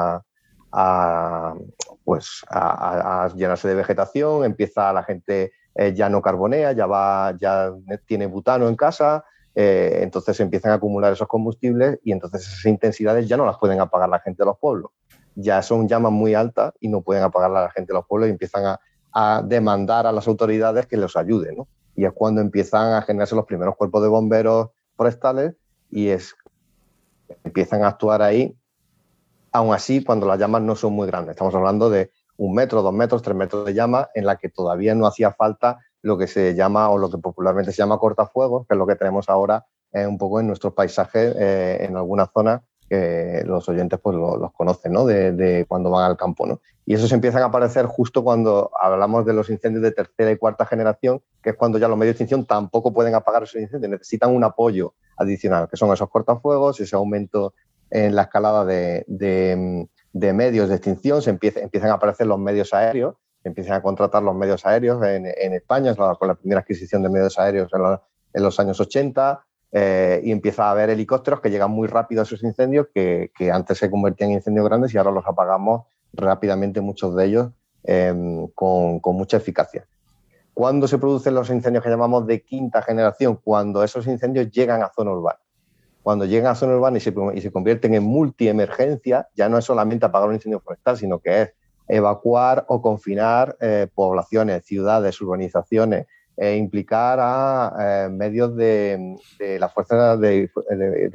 [0.72, 1.54] a,
[2.04, 7.72] pues a, llenarse de vegetación, empieza la gente eh, ya no carbonea, ya, va, ya
[8.08, 9.24] tiene butano en casa,
[9.54, 14.08] entonces empiezan a acumular esos combustibles y entonces esas intensidades ya no las pueden apagar
[14.08, 14.92] la gente de los pueblos
[15.36, 18.28] ya son llamas muy altas y no pueden apagar a la gente de los pueblos
[18.28, 18.78] y empiezan
[19.14, 21.58] a, demandar a las autoridades que los ayuden.
[21.98, 25.54] Y es cuando empiezan a generarse los primeros cuerpos de bomberos forestales
[25.90, 26.34] y es,
[27.44, 28.56] empiezan a actuar ahí,
[29.52, 31.32] aún así cuando las llamas no son muy grandes.
[31.32, 34.96] Estamos hablando de un metro, dos metros, tres metros de llama en la que todavía
[34.96, 38.74] no hacía falta lo que se llama o lo que popularmente se llama cortafuegos, que
[38.74, 42.62] es lo que tenemos ahora eh, un poco en nuestros paisajes eh, en algunas zonas
[42.92, 45.06] que los oyentes pues los conocen, ¿no?
[45.06, 46.60] De, cuando van al campo, ¿no?
[46.86, 50.66] Y esos empiezan a aparecer justo cuando hablamos de los incendios de tercera y cuarta
[50.66, 54.36] generación, que es cuando ya los medios de extinción tampoco pueden apagar esos incendios, necesitan
[54.36, 57.54] un apoyo adicional, que son esos cortafuegos, ese aumento
[57.90, 63.16] en la escalada de, de, medios de extinción, se empiezan a aparecer los medios aéreos,
[63.44, 67.72] empiezan a contratar los medios aéreos en, España, con la primera adquisición de medios aéreos
[67.74, 72.24] en los años 80, eh, y empieza a haber helicópteros que llegan muy rápido a
[72.24, 75.84] esos incendios que, antes se convertían en incendios grandes y ahora los apagamos
[76.14, 77.52] rápidamente, muchos de ellos,
[77.84, 79.88] em, con, mucha eficacia.
[80.54, 83.40] ¿Cuándo se producen los incendios que llamamos de quinta generación?
[83.42, 85.40] Cuando esos incendios llegan a zona urbana.
[86.04, 89.64] Cuando llegan a zona urbana y se, y se convierten en multiemergencia, ya no es
[89.64, 91.54] solamente apagar un incendio forestal, sino que es
[91.88, 96.08] evacuar o confinar eh, poblaciones, ciudades, urbanizaciones,
[96.38, 99.18] e implicar a eh, medios de,
[99.60, 100.50] las fuerzas de,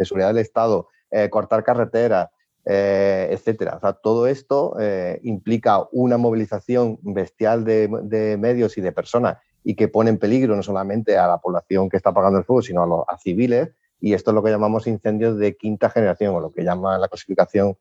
[0.05, 2.29] seguridad del Estado, eh, cortar carreteras,
[2.65, 3.79] etcétera.
[4.03, 4.77] todo esto
[5.23, 10.65] implica una movilización bestial de, medios y de personas y que pone en peligro no
[10.65, 13.71] solamente a la población que está apagando el fuego, sino a los civiles.
[14.01, 17.07] Y esto es lo que llamamos incendios de quinta generación, o lo que llama la
[17.07, 17.77] clasificación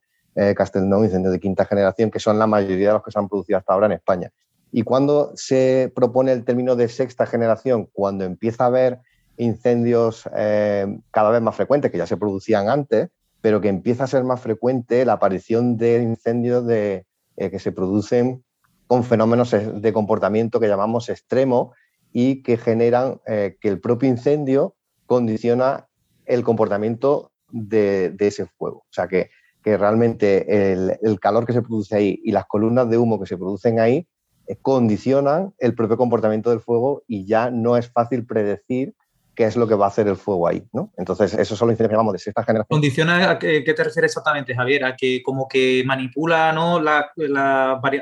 [0.55, 3.57] Castelnau incendios de quinta generación, que son la mayoría de los que se han producido
[3.57, 4.31] hasta ahora en España.
[4.71, 7.87] ¿Y cuando se propone el término de sexta generación?
[7.93, 8.99] Cuando empieza a haber
[9.37, 13.09] incendios eh, cada vez más frecuentes, que ya se producían antes,
[13.39, 17.05] pero que empieza a ser más frecuente la aparición de incendios de,
[17.37, 18.43] eh, que se producen
[18.87, 21.73] con fenómenos de comportamiento que llamamos extremo
[22.11, 24.75] y que generan que el propio incendio
[25.05, 25.87] condiciona
[26.25, 28.79] el comportamiento de, ese fuego.
[28.79, 29.29] O sea que,
[29.65, 33.79] realmente el, calor que se produce ahí y las columnas de humo que se producen
[33.79, 34.07] ahí
[34.47, 38.93] eh, condicionan el propio comportamiento del fuego y ya no es fácil predecir
[39.35, 40.91] qué es lo que va a hacer el fuego ahí, ¿no?
[40.97, 42.67] Entonces, eso son los incendios que llamamos de sexta generación.
[42.69, 44.85] ¿Condiciona a qué, te refieres exactamente, Javier?
[44.85, 46.79] ¿A que como que manipula ¿no?
[46.79, 47.11] la,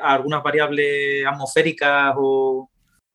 [0.03, 2.69] algunas variables atmosféricas o...?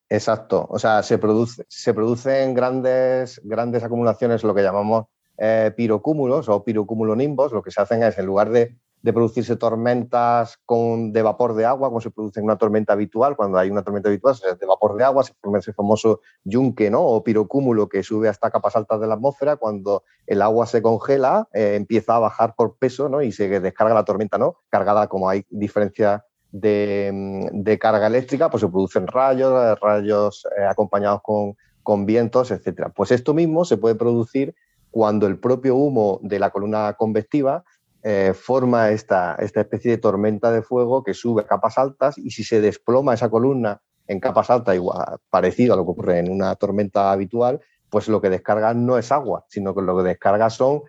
[0.09, 5.05] Exacto, o sea, se, produce, se producen grandes, grandes acumulaciones, lo que llamamos
[5.39, 8.75] eh, pirocúmulos o pirocúmulo-nimbos, lo que se hacen es, en lugar de,
[9.13, 13.57] producirse tormentas con, de vapor de agua, como se produce en una tormenta habitual, cuando
[13.57, 17.01] hay una tormenta habitual, de vapor de agua, se forma ese famoso yunque ¿no?
[17.05, 21.47] o pirocúmulo que sube hasta capas altas de la atmósfera, cuando el agua se congela,
[21.53, 23.21] eh, empieza a bajar por peso ¿no?
[23.21, 24.57] y se descarga la tormenta, ¿no?
[24.69, 31.55] cargada como hay diferencia de, carga eléctrica, pues se producen rayos, rayos eh, acompañados con,
[31.83, 32.89] con vientos, etc.
[32.93, 34.55] Pues esto mismo se puede producir
[34.91, 37.63] cuando el propio humo de la columna convectiva
[38.01, 42.31] eh, forma esta, esta especie de tormenta de fuego que sube a capas altas y
[42.31, 46.31] si se desploma esa columna en capas altas, igual, parecido a lo que ocurre en
[46.31, 47.59] una tormenta habitual,
[47.89, 50.81] pues lo que descarga no es agua, sino que lo que descarga son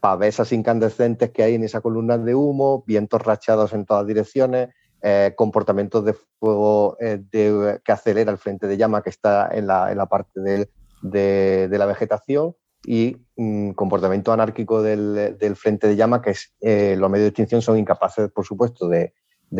[0.00, 4.68] pavesas incandescentes que hay en esa columna de humo, vientos rachados en todas direcciones,
[5.00, 9.92] eh, comportamientos de fuego eh, que acelera el frente de llama que está en la,
[9.92, 10.68] en la parte de,
[11.02, 17.10] de, la vegetación y mm, comportamiento anárquico del, frente de llama que es, eh, los
[17.10, 19.12] medios de extinción son incapaces, por supuesto, de,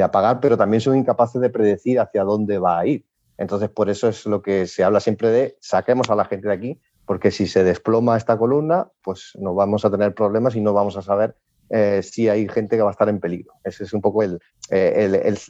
[0.03, 3.05] apagar, pero también son incapaces de predecir hacia dónde va a ir.
[3.39, 6.55] Entonces, por eso es lo que se habla siempre de saquemos a la gente de
[6.55, 10.73] aquí, porque si se desploma esta columna, pues no vamos a tener problemas y no
[10.73, 11.37] vamos a saber
[11.71, 13.55] eh, si hay gente que va a estar en peligro.
[13.65, 14.39] Ese es un poco el,
[14.71, 15.41] eh,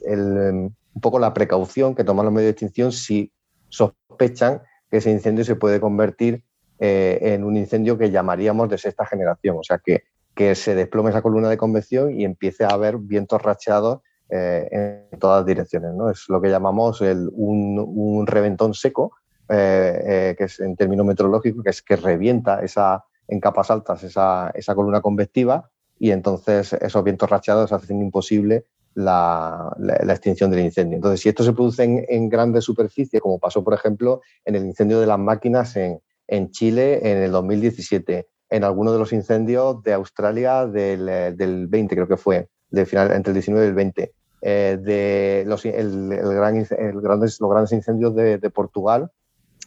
[0.93, 3.31] un poco la precaución que toman los medios de extinción si
[3.69, 6.43] sospechan que ese incendio se puede convertir
[6.81, 10.03] eh, en un incendio que llamaríamos de sexta generación, o sea, que,
[10.33, 13.99] que se desplome esa columna de convección y empiece a haber vientos racheados
[14.29, 15.93] eh, en todas direcciones.
[15.93, 16.09] ¿no?
[16.09, 19.11] Es lo que llamamos un, reventón seco,
[19.49, 24.49] eh, que es en términos meteorológicos, que es que revienta esa, en capas altas esa,
[24.53, 25.69] esa columna convectiva
[25.99, 29.75] y entonces esos vientos racheados hacen imposible la,
[30.07, 30.95] extinción del incendio.
[30.95, 34.65] Entonces, si esto se produce en, en grandes superficies, como pasó, por ejemplo, en el
[34.65, 35.99] incendio de las máquinas en,
[36.29, 41.95] en Chile en el 2017, en alguno de los incendios de Australia del, del 20,
[41.95, 46.09] creo que fue, del final, entre el 19 y el 20, eh, de los, el,
[46.09, 46.65] gran,
[47.01, 49.11] grandes, los grandes incendios de, Portugal,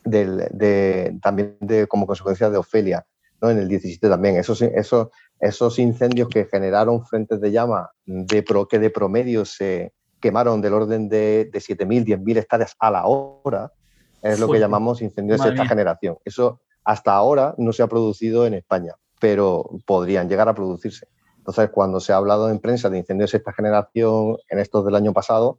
[0.05, 3.05] del, de, también de, como consecuencia de Ofelia,
[3.41, 3.51] ¿no?
[3.51, 4.37] en el 17 también.
[4.37, 5.09] Esos, esos,
[5.41, 10.75] esos incendios que generaron frentes de llama de pro, que de promedio se quemaron del
[10.75, 13.73] orden de, de 7.000, 10.000 hectáreas a la hora,
[14.23, 16.17] es lo que llamamos incendios de esta generación.
[16.25, 21.09] Eso hasta ahora no se ha producido en España, pero podrían llegar a producirse.
[21.39, 24.95] Entonces, cuando se ha hablado en prensa de incendios de esta generación en estos del
[24.95, 25.59] año pasado,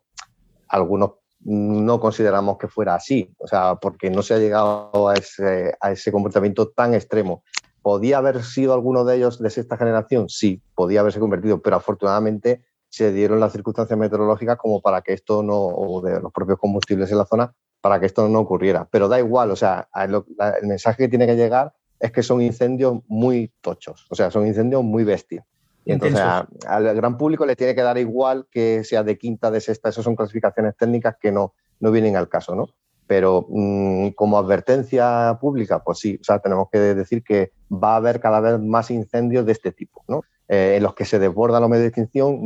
[0.69, 1.11] algunos
[1.41, 5.91] no consideramos que fuera así, o sea, porque no se ha llegado a ese, a
[5.91, 7.43] ese comportamiento tan extremo.
[7.81, 10.29] ¿Podía haber sido alguno de ellos de esta generación?
[10.29, 15.43] Sí, podía haberse convertido, pero afortunadamente se dieron las circunstancias meteorológicas como para que esto
[15.43, 17.53] no, o de los propios combustibles en la zona,
[17.83, 18.87] para que esto no ocurriera.
[18.89, 20.23] Pero da igual, o sea, el
[20.65, 24.81] mensaje que tiene que llegar es que son incendios muy tochos, o sea, son incendios
[24.85, 25.45] muy bestias.
[25.83, 26.21] Y entonces
[26.65, 30.05] al gran público le tiene que dar igual que sea de quinta, de sexta, esas
[30.05, 32.69] son clasificaciones técnicas que no, no vienen al caso, ¿no?
[33.05, 37.97] Pero mm, como advertencia pública, pues sí, o sea, tenemos que decir que va a
[37.97, 40.21] haber cada vez más incendios de este tipo, ¿no?
[40.47, 42.39] Eh, en los que se desbordan los medios de extinción,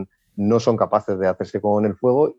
[0.00, 2.36] mm, no son capaces de hacerse con el fuego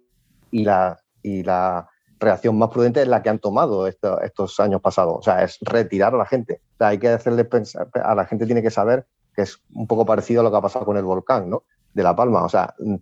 [0.51, 1.89] y la, y la
[2.19, 6.13] reacción más prudente es la que han tomado estos años pasados, o sea, es retirar
[6.13, 6.61] a la gente.
[6.75, 9.05] O sea, hay que hacerle pensar, a la gente tiene que saber
[9.35, 11.63] que es un poco parecido a lo que ha pasado con el volcán, ¿no?
[11.93, 12.95] De La Palma, o sea, mm,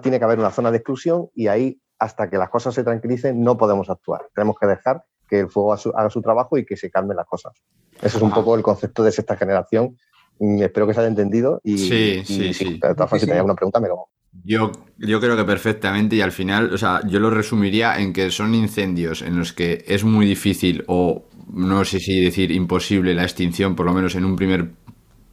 [0.00, 3.42] tiene que haber una zona de exclusión y ahí, hasta que las cosas se tranquilicen,
[3.42, 4.28] no podemos actuar.
[4.34, 7.52] Tenemos que dejar que el fuego haga su, trabajo y que se calmen las cosas.
[8.00, 9.96] Ese es un poco el concepto de esta generación.
[10.38, 12.80] Mm, espero que se haya entendido y, sí, sí, sí.
[12.80, 14.08] formas, si tenéis alguna pregunta, me lo,
[14.44, 18.30] yo, yo creo que perfectamente y al final, o sea, yo lo resumiría en que
[18.30, 23.24] son incendios en los que es muy difícil o no sé si decir imposible la
[23.24, 24.70] extinción, por lo menos en un primer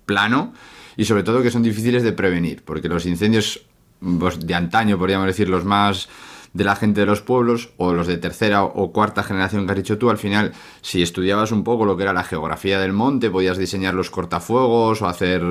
[0.05, 0.53] plano,
[0.97, 3.61] y sobre todo que son difíciles de prevenir, porque los incendios
[4.19, 6.09] pues, de antaño, podríamos decir, los más
[6.53, 9.77] de la gente de los pueblos o los de tercera o cuarta generación que has
[9.77, 13.29] dicho tú, al final, si estudiabas un poco lo que era la geografía del monte,
[13.29, 15.41] podías diseñar los cortafuegos o hacer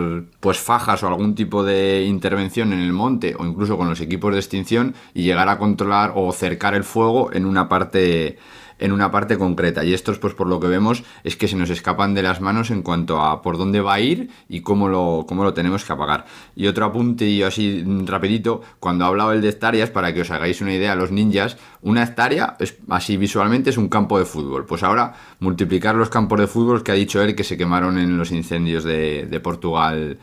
[0.40, 4.32] pues fajas o algún tipo de intervención en el monte o incluso con los equipos
[4.32, 8.38] de extinción y llegar a controlar o cercar el fuego en una parte
[8.78, 9.84] en una parte concreta.
[9.84, 12.70] Y estos, pues por lo que vemos, es que se nos escapan de las manos
[12.70, 15.92] en cuanto a por dónde va a ir y cómo lo, cómo lo tenemos que
[15.92, 16.26] apagar.
[16.56, 20.60] Y otro apunte, así rapidito, cuando ha hablado el de hectáreas, para que os hagáis
[20.60, 24.66] una idea, los ninjas, una hectárea, es, así visualmente, es un campo de fútbol.
[24.66, 28.16] Pues ahora, multiplicar los campos de fútbol que ha dicho él que se quemaron en
[28.16, 30.18] los incendios de, de Portugal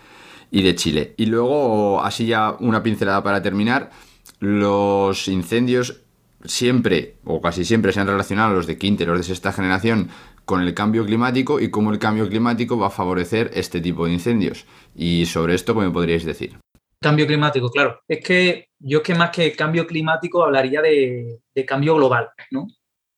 [0.52, 1.14] y de Chile.
[1.18, 3.92] Y luego, así ya una pincelada para terminar,
[4.40, 6.05] los incendios
[6.48, 10.10] siempre o casi siempre se han relacionado los de quinta y los de sexta generación
[10.46, 14.14] con el cambio climático y cómo el cambio climático va a favorecer este tipo de
[14.14, 14.66] incendios.
[14.96, 16.58] Y sobre esto, ¿qué me podríais decir?
[17.02, 18.00] Cambio climático, claro.
[18.08, 22.68] Es que yo que más que cambio climático hablaría de, cambio global, ¿no?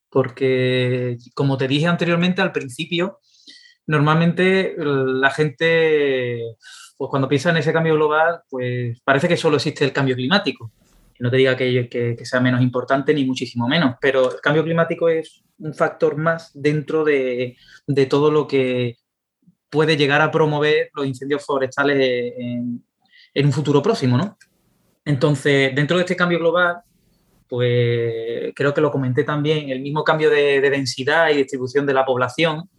[0.09, 3.19] Porque, como te dije anteriormente, al principio,
[3.85, 6.41] normalmente la gente,
[6.97, 10.71] pues cuando piensa en ese cambio global, pues parece que solo existe el cambio climático
[11.19, 15.43] no te diga que, sea menos importante ni muchísimo menos, pero el cambio climático es
[15.59, 17.57] un factor más dentro de,
[18.09, 18.97] todo lo que
[19.69, 22.83] puede llegar a promover los incendios forestales en,
[23.35, 24.37] un futuro próximo, ¿no?
[25.05, 26.77] Entonces, dentro de este cambio global,
[27.47, 32.03] pues creo que lo comenté también, el mismo cambio de densidad y distribución de la
[32.03, 32.69] población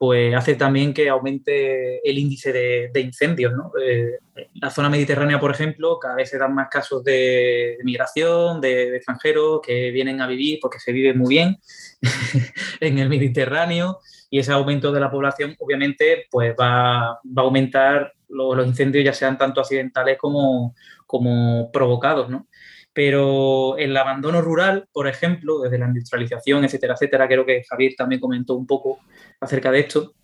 [0.00, 3.52] pues hace también que aumente el índice de, incendios.
[3.52, 3.70] ¿no?
[3.78, 4.20] Eh,
[4.54, 9.60] la zona mediterránea, por ejemplo, cada vez se dan más casos de, migración, de, extranjeros
[9.62, 11.58] que vienen a vivir porque se vive muy bien
[12.80, 13.98] en el Mediterráneo
[14.30, 19.36] y ese aumento de la población obviamente pues va, a aumentar los, incendios ya sean
[19.36, 20.74] tanto accidentales como,
[21.06, 22.30] como provocados.
[22.30, 22.46] ¿no?
[22.92, 28.20] Pero el abandono rural, por ejemplo, desde la industrialización, etcétera, etcétera, creo que Javier también
[28.20, 28.98] comentó un poco
[29.40, 30.14] acerca de esto,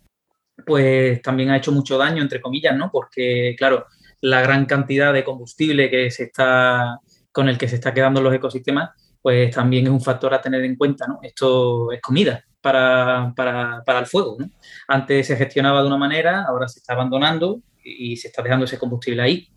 [0.65, 2.89] pues también ha hecho mucho daño, entre comillas, ¿no?
[2.91, 3.85] Porque, claro,
[4.21, 6.99] la gran cantidad de combustible que se está,
[7.31, 8.89] con el que se está quedando los ecosistemas,
[9.21, 11.19] pues también es un factor a tener en cuenta, ¿no?
[11.21, 14.49] Esto es comida para, para el fuego, ¿no?
[14.87, 18.77] Antes se gestionaba de una manera, ahora se está abandonando y se está dejando ese
[18.77, 19.47] combustible ahí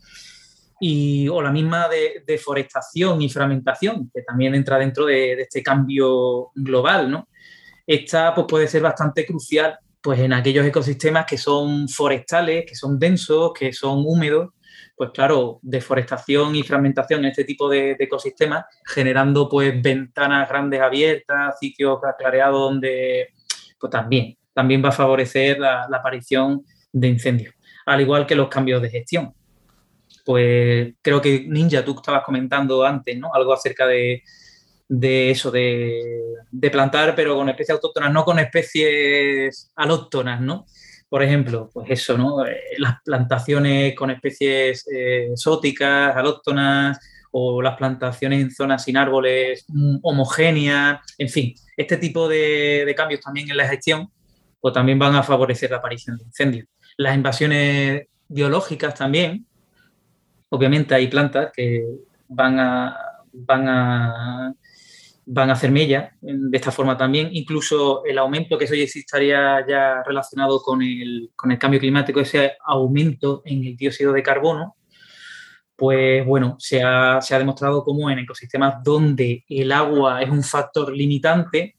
[0.81, 6.51] y, o la misma de deforestación y fragmentación, que también entra dentro de, este cambio
[6.55, 7.29] global, ¿no?
[7.87, 12.99] Esta pues, puede ser bastante crucial pues, en aquellos ecosistemas que son forestales, que son
[12.99, 14.49] densos, que son húmedos,
[14.97, 21.59] pues claro, deforestación y fragmentación en este tipo de, ecosistemas, generando pues ventanas grandes abiertas,
[21.59, 23.29] sitios clareados donde
[23.79, 27.55] pues también, también va a favorecer la aparición de incendios,
[27.87, 29.35] al igual que los cambios de gestión
[30.31, 33.35] pues creo que Ninja, tú estabas comentando antes, ¿no?
[33.35, 34.23] Algo acerca de,
[34.89, 40.67] eso, de, plantar, pero con especies autóctonas, no con especies alóctonas, ¿no?
[41.09, 42.47] Por ejemplo, pues eso, ¿no?
[42.47, 47.01] Eh, las plantaciones con especies eh, exóticas, alóctonas,
[47.33, 52.95] o las plantaciones en zonas sin árboles mm, homogéneas, en fin, este tipo de, de
[52.95, 54.13] cambios también en la gestión,
[54.61, 56.69] pues también van a favorecer la aparición de incendios.
[56.97, 59.49] Las invasiones biológicas también,
[60.51, 61.85] obviamente hay plantas que
[62.29, 62.97] van a,
[63.33, 64.55] van a,
[65.27, 67.31] van a hacer mella de esta forma también.
[67.33, 73.43] Incluso el aumento, que eso ya estaría ya relacionado con el, cambio climático, ese aumento
[73.45, 74.77] en el dióxido de carbono,
[75.77, 80.43] pues bueno, se ha, se ha demostrado como en ecosistemas donde el agua es un
[80.43, 81.77] factor limitante,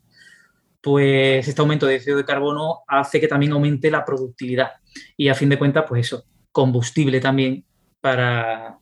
[0.82, 4.72] pues este aumento de dióxido de carbono hace que también aumente la productividad.
[5.16, 7.64] Y a fin de cuentas, pues eso, combustible también
[8.02, 8.78] para,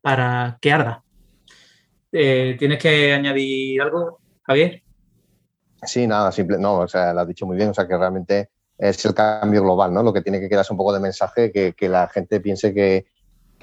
[0.00, 1.02] para que arda.
[2.12, 4.82] Eh, ¿Tienes que añadir algo, Javier?
[5.82, 8.50] Sí, nada, simple, no, o sea, lo has dicho muy bien, o sea, que realmente
[8.78, 10.02] es el cambio global, ¿no?
[10.02, 13.06] Lo que tiene que quedarse un poco de mensaje, que, que la gente piense que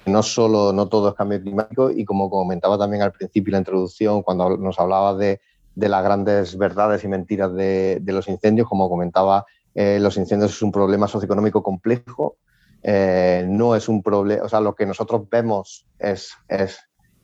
[0.05, 4.23] no solo, no todo es cambio climático y como comentaba también al principio la introducción,
[4.23, 5.39] cuando nos hablaba de,
[5.75, 10.51] de las grandes verdades y mentiras de, de los incendios, como comentaba, eh, los incendios
[10.51, 12.37] es un problema socioeconómico complejo
[12.81, 16.33] eh, no es un problema, o sea, lo que nosotros vemos es,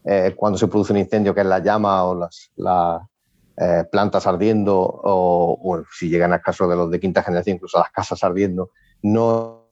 [0.03, 2.51] eh, cuando se produce un incendio, que es la llama o las,
[3.57, 7.91] eh, plantas ardiendo, o si llegan al caso de los de quinta generación, incluso las
[7.91, 9.69] casas ardiendo, no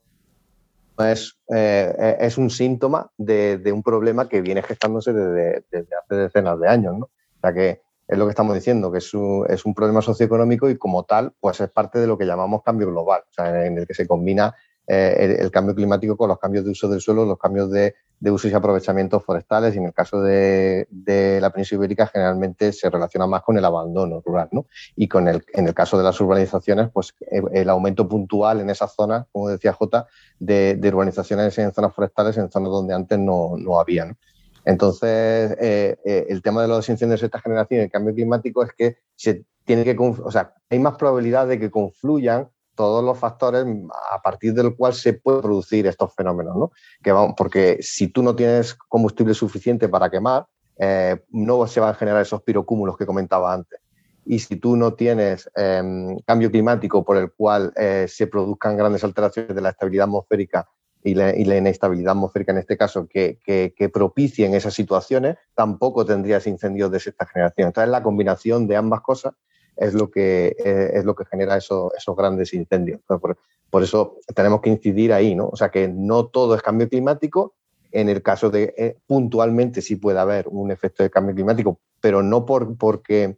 [0.99, 5.65] es, es un síntoma de, un problema que viene gestándose desde,
[6.01, 7.05] hace decenas de años, ¿no?
[7.05, 10.69] O sea que es lo que estamos diciendo, que es un, es un problema socioeconómico
[10.69, 13.77] y como tal, pues es parte de lo que llamamos cambio global, o sea, en
[13.77, 14.55] el que se combina
[14.87, 18.31] eh, el, cambio climático con los cambios de uso del suelo, los cambios de, de
[18.31, 20.87] usos y aprovechamientos forestales y en el caso de,
[21.41, 24.65] la península ibérica generalmente se relaciona más con el abandono rural ¿no?
[24.95, 28.93] y con el, en el caso de las urbanizaciones pues el, aumento puntual en esas
[28.93, 30.07] zonas, como decía Jota,
[30.39, 34.15] de, urbanizaciones en zonas forestales en zonas donde antes no, no había.
[34.65, 38.63] Entonces, eh, eh, el tema de los incendios de esta generación y el cambio climático
[38.63, 43.17] es que se tiene que, o sea, hay más probabilidad de que confluyan todos los
[43.17, 43.65] factores
[44.11, 46.71] a partir del cual se puede producir estos fenómenos, ¿no?
[47.01, 50.45] Que porque si tú no tienes combustible suficiente para quemar,
[50.77, 53.79] eh, no se van a generar esos pirocúmulos que comentaba antes.
[54.25, 59.03] Y si tú no tienes em, cambio climático por el cual eh, se produzcan grandes
[59.03, 60.67] alteraciones de la estabilidad atmosférica
[61.03, 66.89] y la, inestabilidad atmosférica en este caso que, que, propicien esas situaciones, tampoco tendrías incendios
[66.91, 67.67] de sexta generación.
[67.67, 69.33] Entonces, la combinación de ambas cosas
[69.77, 73.01] es lo que, eh, es lo que genera esos grandes incendios.
[73.07, 75.47] Por, eso tenemos que incidir ahí, ¿no?
[75.47, 77.55] O sea, que no todo es cambio climático.
[77.91, 82.23] En el caso de eh, puntualmente sí puede haber un efecto de cambio climático, pero
[82.23, 83.37] no por, porque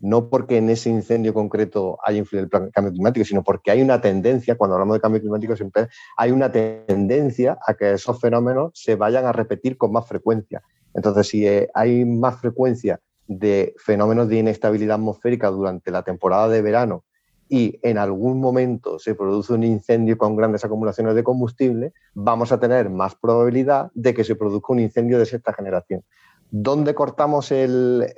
[0.00, 4.00] no porque en ese incendio concreto haya influido el cambio climático, sino porque hay una
[4.00, 8.94] tendencia, cuando hablamos de cambio climático siempre hay una tendencia a que esos fenómenos se
[8.94, 10.62] vayan a repetir con más frecuencia.
[10.94, 16.62] Entonces, si eh, hay más frecuencia de fenómenos de inestabilidad atmosférica durante la temporada de
[16.62, 17.04] verano
[17.48, 22.60] y en algún momento se produce un incendio con grandes acumulaciones de combustible, vamos a
[22.60, 26.04] tener más probabilidad de que se produzca un incendio de sexta generación.
[26.50, 28.12] ¿Dónde cortamos el,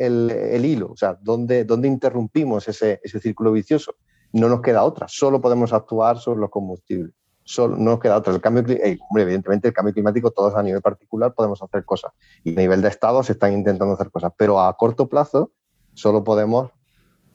[0.64, 0.92] hilo?
[0.92, 3.96] O sea, ¿dónde, dónde interrumpimos ese, ese círculo vicioso?
[4.32, 7.14] No nos queda otra, solo podemos actuar sobre los combustibles
[7.58, 8.34] no nos queda otro.
[8.34, 12.12] El cambio, eh, evidentemente, el cambio climático, todos a nivel particular podemos hacer cosas.
[12.44, 14.32] Y a nivel de Estado se están intentando hacer cosas.
[14.36, 15.52] Pero a corto plazo
[15.94, 16.70] solo podemos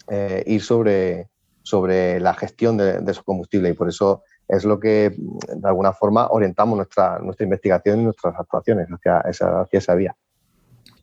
[0.08, 1.30] eh, ir sobre,
[1.64, 3.74] sobre la gestión de, de esos combustibles.
[3.74, 8.36] Y por eso es lo que, de alguna forma, orientamos nuestra, nuestra investigación y nuestras
[8.40, 10.16] actuaciones hacia esa, hacia esa vía.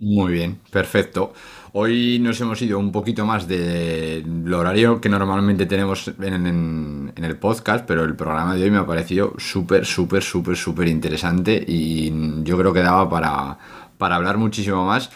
[0.02, 1.32] Muy bien, perfecto.
[1.74, 7.84] Hoy nos hemos ido un poquito más del horario que normalmente tenemos en, el podcast,
[7.86, 12.58] pero el programa de hoy me ha parecido súper, súper, súper, súper interesante y yo
[12.58, 13.58] creo que daba para,
[13.96, 15.08] para hablar muchísimo más,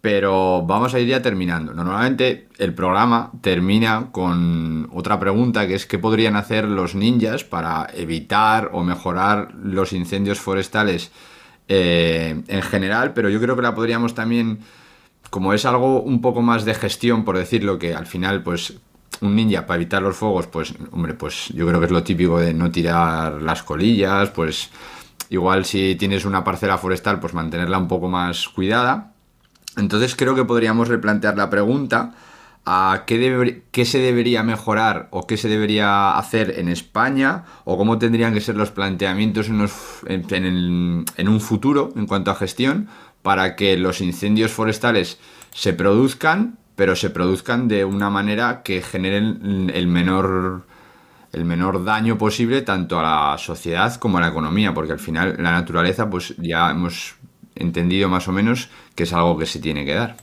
[0.00, 1.72] pero vamos a ir ya terminando.
[1.72, 7.88] Normalmente el programa termina con otra pregunta que es ¿qué podrían hacer los ninjas para
[7.94, 11.12] evitar o mejorar los incendios forestales?
[11.68, 14.58] Eh, en general, pero yo creo que la podríamos también,
[15.30, 18.74] como es algo un poco más de gestión, por decirlo, que al final, pues
[19.20, 22.38] un ninja para evitar los fuegos, pues hombre, pues yo creo que es lo típico
[22.38, 24.70] de no tirar las colillas, pues
[25.30, 29.12] igual si tienes una parcela forestal, pues mantenerla un poco más cuidada.
[29.76, 32.14] Entonces creo que podríamos replantear la pregunta
[32.64, 38.34] a qué, se debería mejorar o qué se debería hacer en España o cómo tendrían
[38.34, 42.88] que ser los planteamientos en, un futuro en cuanto a gestión
[43.22, 45.18] para que los incendios forestales
[45.52, 50.64] se produzcan, pero se produzcan de una manera que generen el menor
[51.32, 55.36] el menor daño posible tanto a la sociedad como a la economía, porque al final
[55.38, 57.14] la naturaleza pues ya hemos
[57.54, 60.16] entendido más o menos que es algo que se tiene que dar.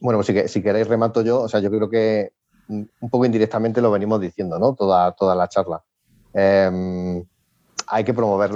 [0.00, 2.32] Bueno, pues si, queréis remato yo, o sea, yo creo que
[2.68, 4.74] un poco indirectamente lo venimos diciendo, ¿no?
[4.74, 5.82] Toda, toda la charla.
[6.32, 7.24] Em,
[7.86, 8.50] hay que promover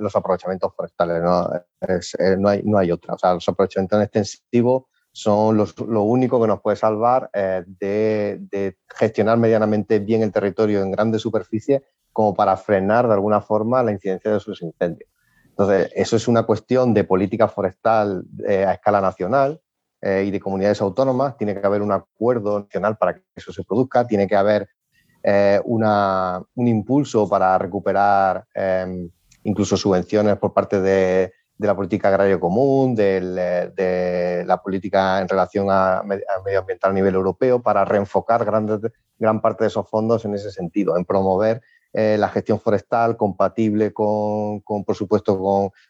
[0.00, 1.50] los aprovechamientos forestales, ¿no?
[1.80, 3.14] Eh, no, hay, no hay otra.
[3.14, 4.84] O sea, los aprovechamientos extensivos
[5.14, 10.90] son lo único que nos puede salvar eh, de, gestionar medianamente bien el territorio en
[10.90, 11.82] grandes superficies
[12.12, 15.08] como para frenar de alguna forma la incidencia de sus incendios.
[15.50, 19.60] Entonces, eso es una cuestión de política forestal eh, a escala nacional
[20.06, 23.64] eh, y de comunidades autónomas, tiene que haber un acuerdo nacional para que eso se
[23.64, 24.68] produzca, tiene que haber
[25.22, 29.08] eh, un impulso para recuperar em,
[29.44, 36.02] incluso subvenciones por parte de, la política agraria común, de, la política en relación a,
[36.44, 41.06] medioambiental a nivel europeo, para reenfocar gran parte de esos fondos en ese sentido, en
[41.06, 41.62] promover
[41.94, 45.38] eh, la gestión forestal compatible con, por supuesto,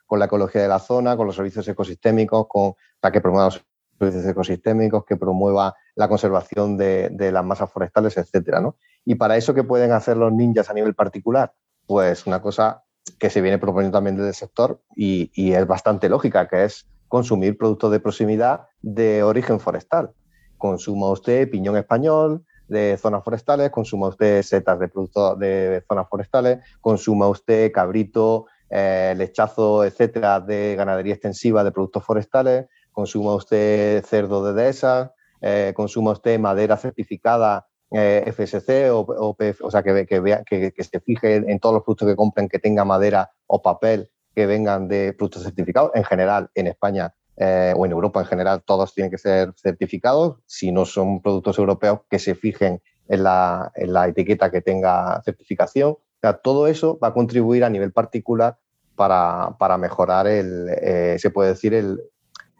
[0.06, 3.64] con, la ecología de la zona, con los servicios ecosistémicos, con, para que promueva los
[3.98, 8.76] servicios ecosistémicos, que promueva la conservación de, las masas forestales, etcétera, ¿no?
[9.04, 11.52] Y para eso, ¿qué pueden hacer los ninjas a nivel particular?
[11.86, 12.82] Pues una cosa
[13.18, 17.56] que se viene proponiendo también desde el sector y, es bastante lógica, que es consumir
[17.56, 20.10] productos de proximidad de origen forestal.
[20.58, 26.64] Consuma usted piñón español de zonas forestales, consuma usted setas de productos de zonas forestales,
[26.80, 34.44] consuma usted cabrito, eh, lechazo, etcétera, de ganadería extensiva de productos forestales, consuma usted cerdo
[34.46, 40.20] de dehesa, eh, consuma usted madera certificada eh, FSC o, o, o sea, que, que,
[40.20, 44.10] vea, que, se fije en todos los productos que compren que tenga madera o papel
[44.34, 45.90] que vengan de productos certificados.
[45.94, 50.38] En general, en España eh, o en Europa en general, todos tienen que ser certificados.
[50.46, 55.20] Si no son productos europeos, que se fijen en la, en la etiqueta que tenga
[55.24, 55.98] certificación.
[56.22, 58.56] O todo eso va a contribuir a nivel particular
[58.96, 62.00] para, para mejorar el, eh, se puede decir, el,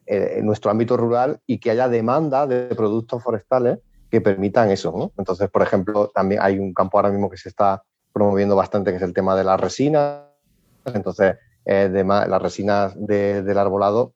[0.07, 3.79] el, nuestro ámbito rural y que haya demanda de productos forestales
[4.11, 4.93] que permitan eso.
[4.97, 5.13] ¿no?
[5.19, 7.83] Entonces, por ejemplo, también hay un campo ahora mismo que se está
[8.13, 10.23] promoviendo bastante, que es el tema de las resinas.
[10.87, 14.13] Entonces, eh, de, las resinas de, del arbolado,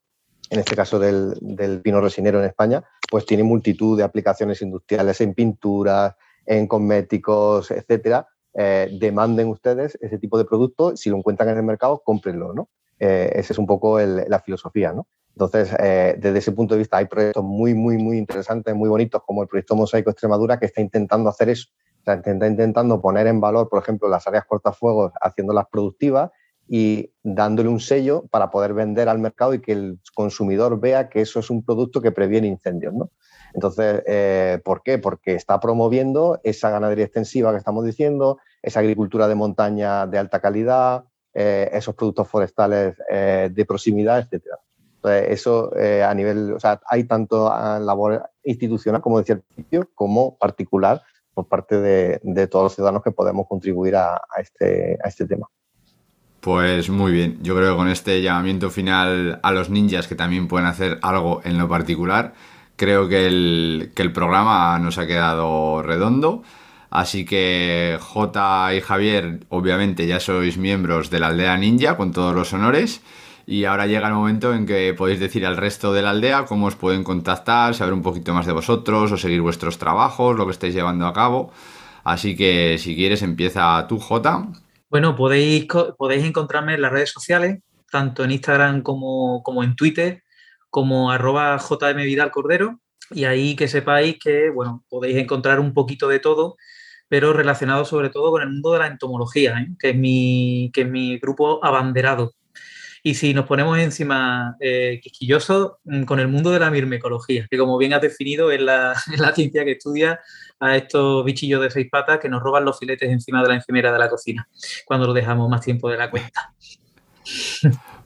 [0.49, 5.19] en este caso del, del, pino resinero en España, pues tiene multitud de aplicaciones industriales
[5.21, 6.15] en pinturas,
[6.45, 8.27] en cosméticos, etcétera.
[8.53, 12.69] Eh, demanden ustedes ese tipo de producto, si lo encuentran en el mercado, cómprenlo, ¿no?
[12.99, 15.07] Eh, esa es un poco la filosofía, ¿no?
[15.39, 19.21] Entonces, eh, desde ese punto de vista, hay proyectos muy, muy, muy interesantes, muy bonitos,
[19.25, 21.69] como el proyecto Mosaico Extremadura, que está intentando hacer eso.
[22.01, 26.31] O sea, está intentando poner en valor, por ejemplo, las áreas cortafuegos, haciéndolas productivas
[26.67, 31.21] y dándole un sello para poder vender al mercado y que el consumidor vea que
[31.21, 32.93] eso es un producto que previene incendios.
[32.93, 33.09] ¿no?
[33.53, 34.99] Entonces, eh, ¿por qué?
[34.99, 40.39] Porque está promoviendo esa ganadería extensiva que estamos diciendo, esa agricultura de montaña de alta
[40.39, 44.57] calidad, eh, esos productos forestales eh, de proximidad, etcétera.
[44.95, 47.49] Entonces, eso eh, a nivel, o sea, hay tanto
[47.79, 51.01] labor institucional, como decía al principio, como particular
[51.33, 55.25] por parte de, de todos los ciudadanos que podemos contribuir a, a, este, a este
[55.25, 55.47] tema.
[56.41, 60.47] Pues muy bien, yo creo que con este llamamiento final a los ninjas que también
[60.47, 62.33] pueden hacer algo en lo particular,
[62.75, 66.43] creo que el, que el programa nos ha quedado redondo.
[66.89, 72.33] Así que J y Javier, obviamente ya sois miembros de la aldea ninja con todos
[72.33, 73.01] los honores.
[73.45, 76.67] Y ahora llega el momento en que podéis decir al resto de la aldea cómo
[76.67, 80.51] os pueden contactar, saber un poquito más de vosotros o seguir vuestros trabajos, lo que
[80.51, 81.51] estáis llevando a cabo.
[82.03, 84.47] Así que si quieres empieza tú, Jota.
[84.89, 85.67] Bueno, podéis,
[85.97, 87.59] podéis encontrarme en las redes sociales,
[87.91, 90.23] tanto en Instagram como, como en Twitter,
[90.69, 92.79] como arroba jmvidalcordero.
[93.11, 96.55] Y ahí que sepáis que, bueno, podéis encontrar un poquito de todo,
[97.09, 99.67] pero relacionado sobre todo con el mundo de la entomología, ¿eh?
[99.77, 102.35] que, es mi, que es mi grupo abanderado.
[103.01, 107.57] Y si nos ponemos encima eh, quisquillosos mm, con el mundo de la mirmecología, que
[107.57, 110.19] como bien has definido es la, la, ciencia que estudia
[110.59, 113.91] a estos bichillos de seis patas que nos roban los filetes encima de la encimera
[113.91, 114.47] de la cocina,
[114.85, 116.53] cuando lo dejamos más tiempo de la cuenta.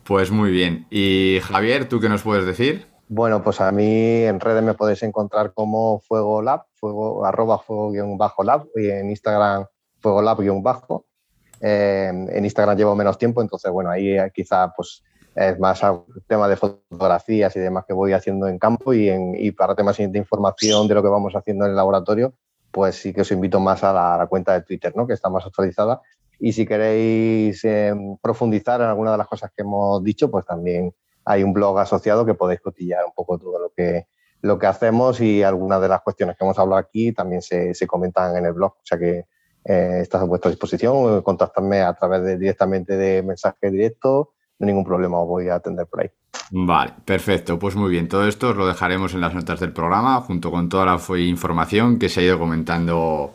[0.03, 0.85] Pues muy bien.
[0.89, 2.92] Y Javier, ¿tú qué nos puedes decir?
[3.15, 8.69] Bueno, pues a mí en redes me podéis encontrar como Fuego Lab, fuego, arroba fuego-lab
[8.75, 9.67] y en Instagram
[9.99, 11.05] Fuego Lab-bajo.
[11.61, 15.03] Eh, en Instagram llevo menos tiempo, entonces, bueno, ahí quizá pues
[15.35, 15.79] es más
[16.25, 19.97] tema de fotografías y demás que voy haciendo en campo y, en, y para temas
[19.97, 22.33] de información de lo que vamos haciendo en el laboratorio,
[22.71, 25.05] pues sí que os invito más a la, a la cuenta de Twitter, ¿no?
[25.05, 26.01] que está más actualizada.
[26.39, 27.93] Y si queréis eh,
[28.23, 30.95] profundizar en alguna de las cosas que hemos dicho, pues también
[31.25, 34.07] hay un blog asociado que podéis cotillar un poco todo lo que,
[34.41, 37.87] lo que hacemos y algunas de las cuestiones que hemos hablado aquí también se, se
[37.87, 38.73] comentan en el blog.
[38.73, 39.25] O sea que
[39.65, 44.67] eh, estás a vuestra disposición, contactarme a través de directamente de mensaje directo, no hay
[44.67, 46.09] ningún problema, os voy a atender por ahí.
[46.51, 50.19] Vale, perfecto, pues muy bien, todo esto os lo dejaremos en las notas del programa
[50.21, 53.33] junto con toda la información que se ha ido comentando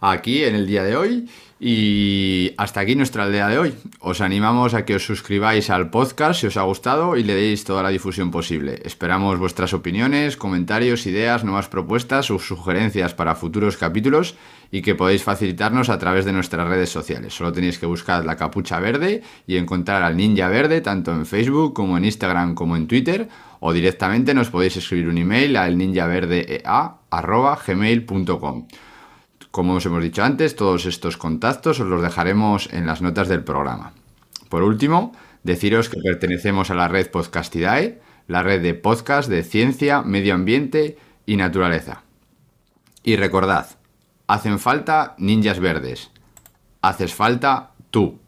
[0.00, 1.30] aquí en el día de hoy.
[1.64, 3.72] Y hasta aquí nuestra aldea de hoy.
[4.00, 7.62] Os animamos a que os suscribáis al podcast si os ha gustado y le deis
[7.62, 8.82] toda la difusión posible.
[8.84, 14.34] Esperamos vuestras opiniones, comentarios, ideas, nuevas propuestas o sugerencias para futuros capítulos
[14.72, 17.32] y que podéis facilitarnos a través de nuestras redes sociales.
[17.32, 21.74] Solo tenéis que buscar la capucha verde y encontrar al ninja verde tanto en Facebook
[21.74, 23.28] como en Instagram como en Twitter
[23.60, 28.66] o directamente nos podéis escribir un email al ninjaverdea.gmail.com.
[29.52, 33.44] Como os hemos dicho antes, todos estos contactos os los dejaremos en las notas del
[33.44, 33.92] programa.
[34.48, 35.12] Por último,
[35.42, 40.96] deciros que pertenecemos a la red Podcastidae, la red de podcast de ciencia, medio ambiente
[41.26, 42.02] y naturaleza.
[43.04, 43.66] Y recordad,
[44.26, 46.10] hacen falta ninjas verdes.
[46.80, 48.20] Haces falta tú.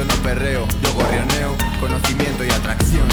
[0.00, 3.06] Yo no perreo, yo gorrioneo, conocimiento y atracción.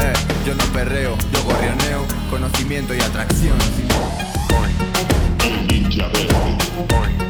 [0.00, 0.12] Eh,
[0.44, 3.56] yo no perreo, yo gorrioneo, conocimiento y atracción.
[5.68, 7.29] Ninja verde.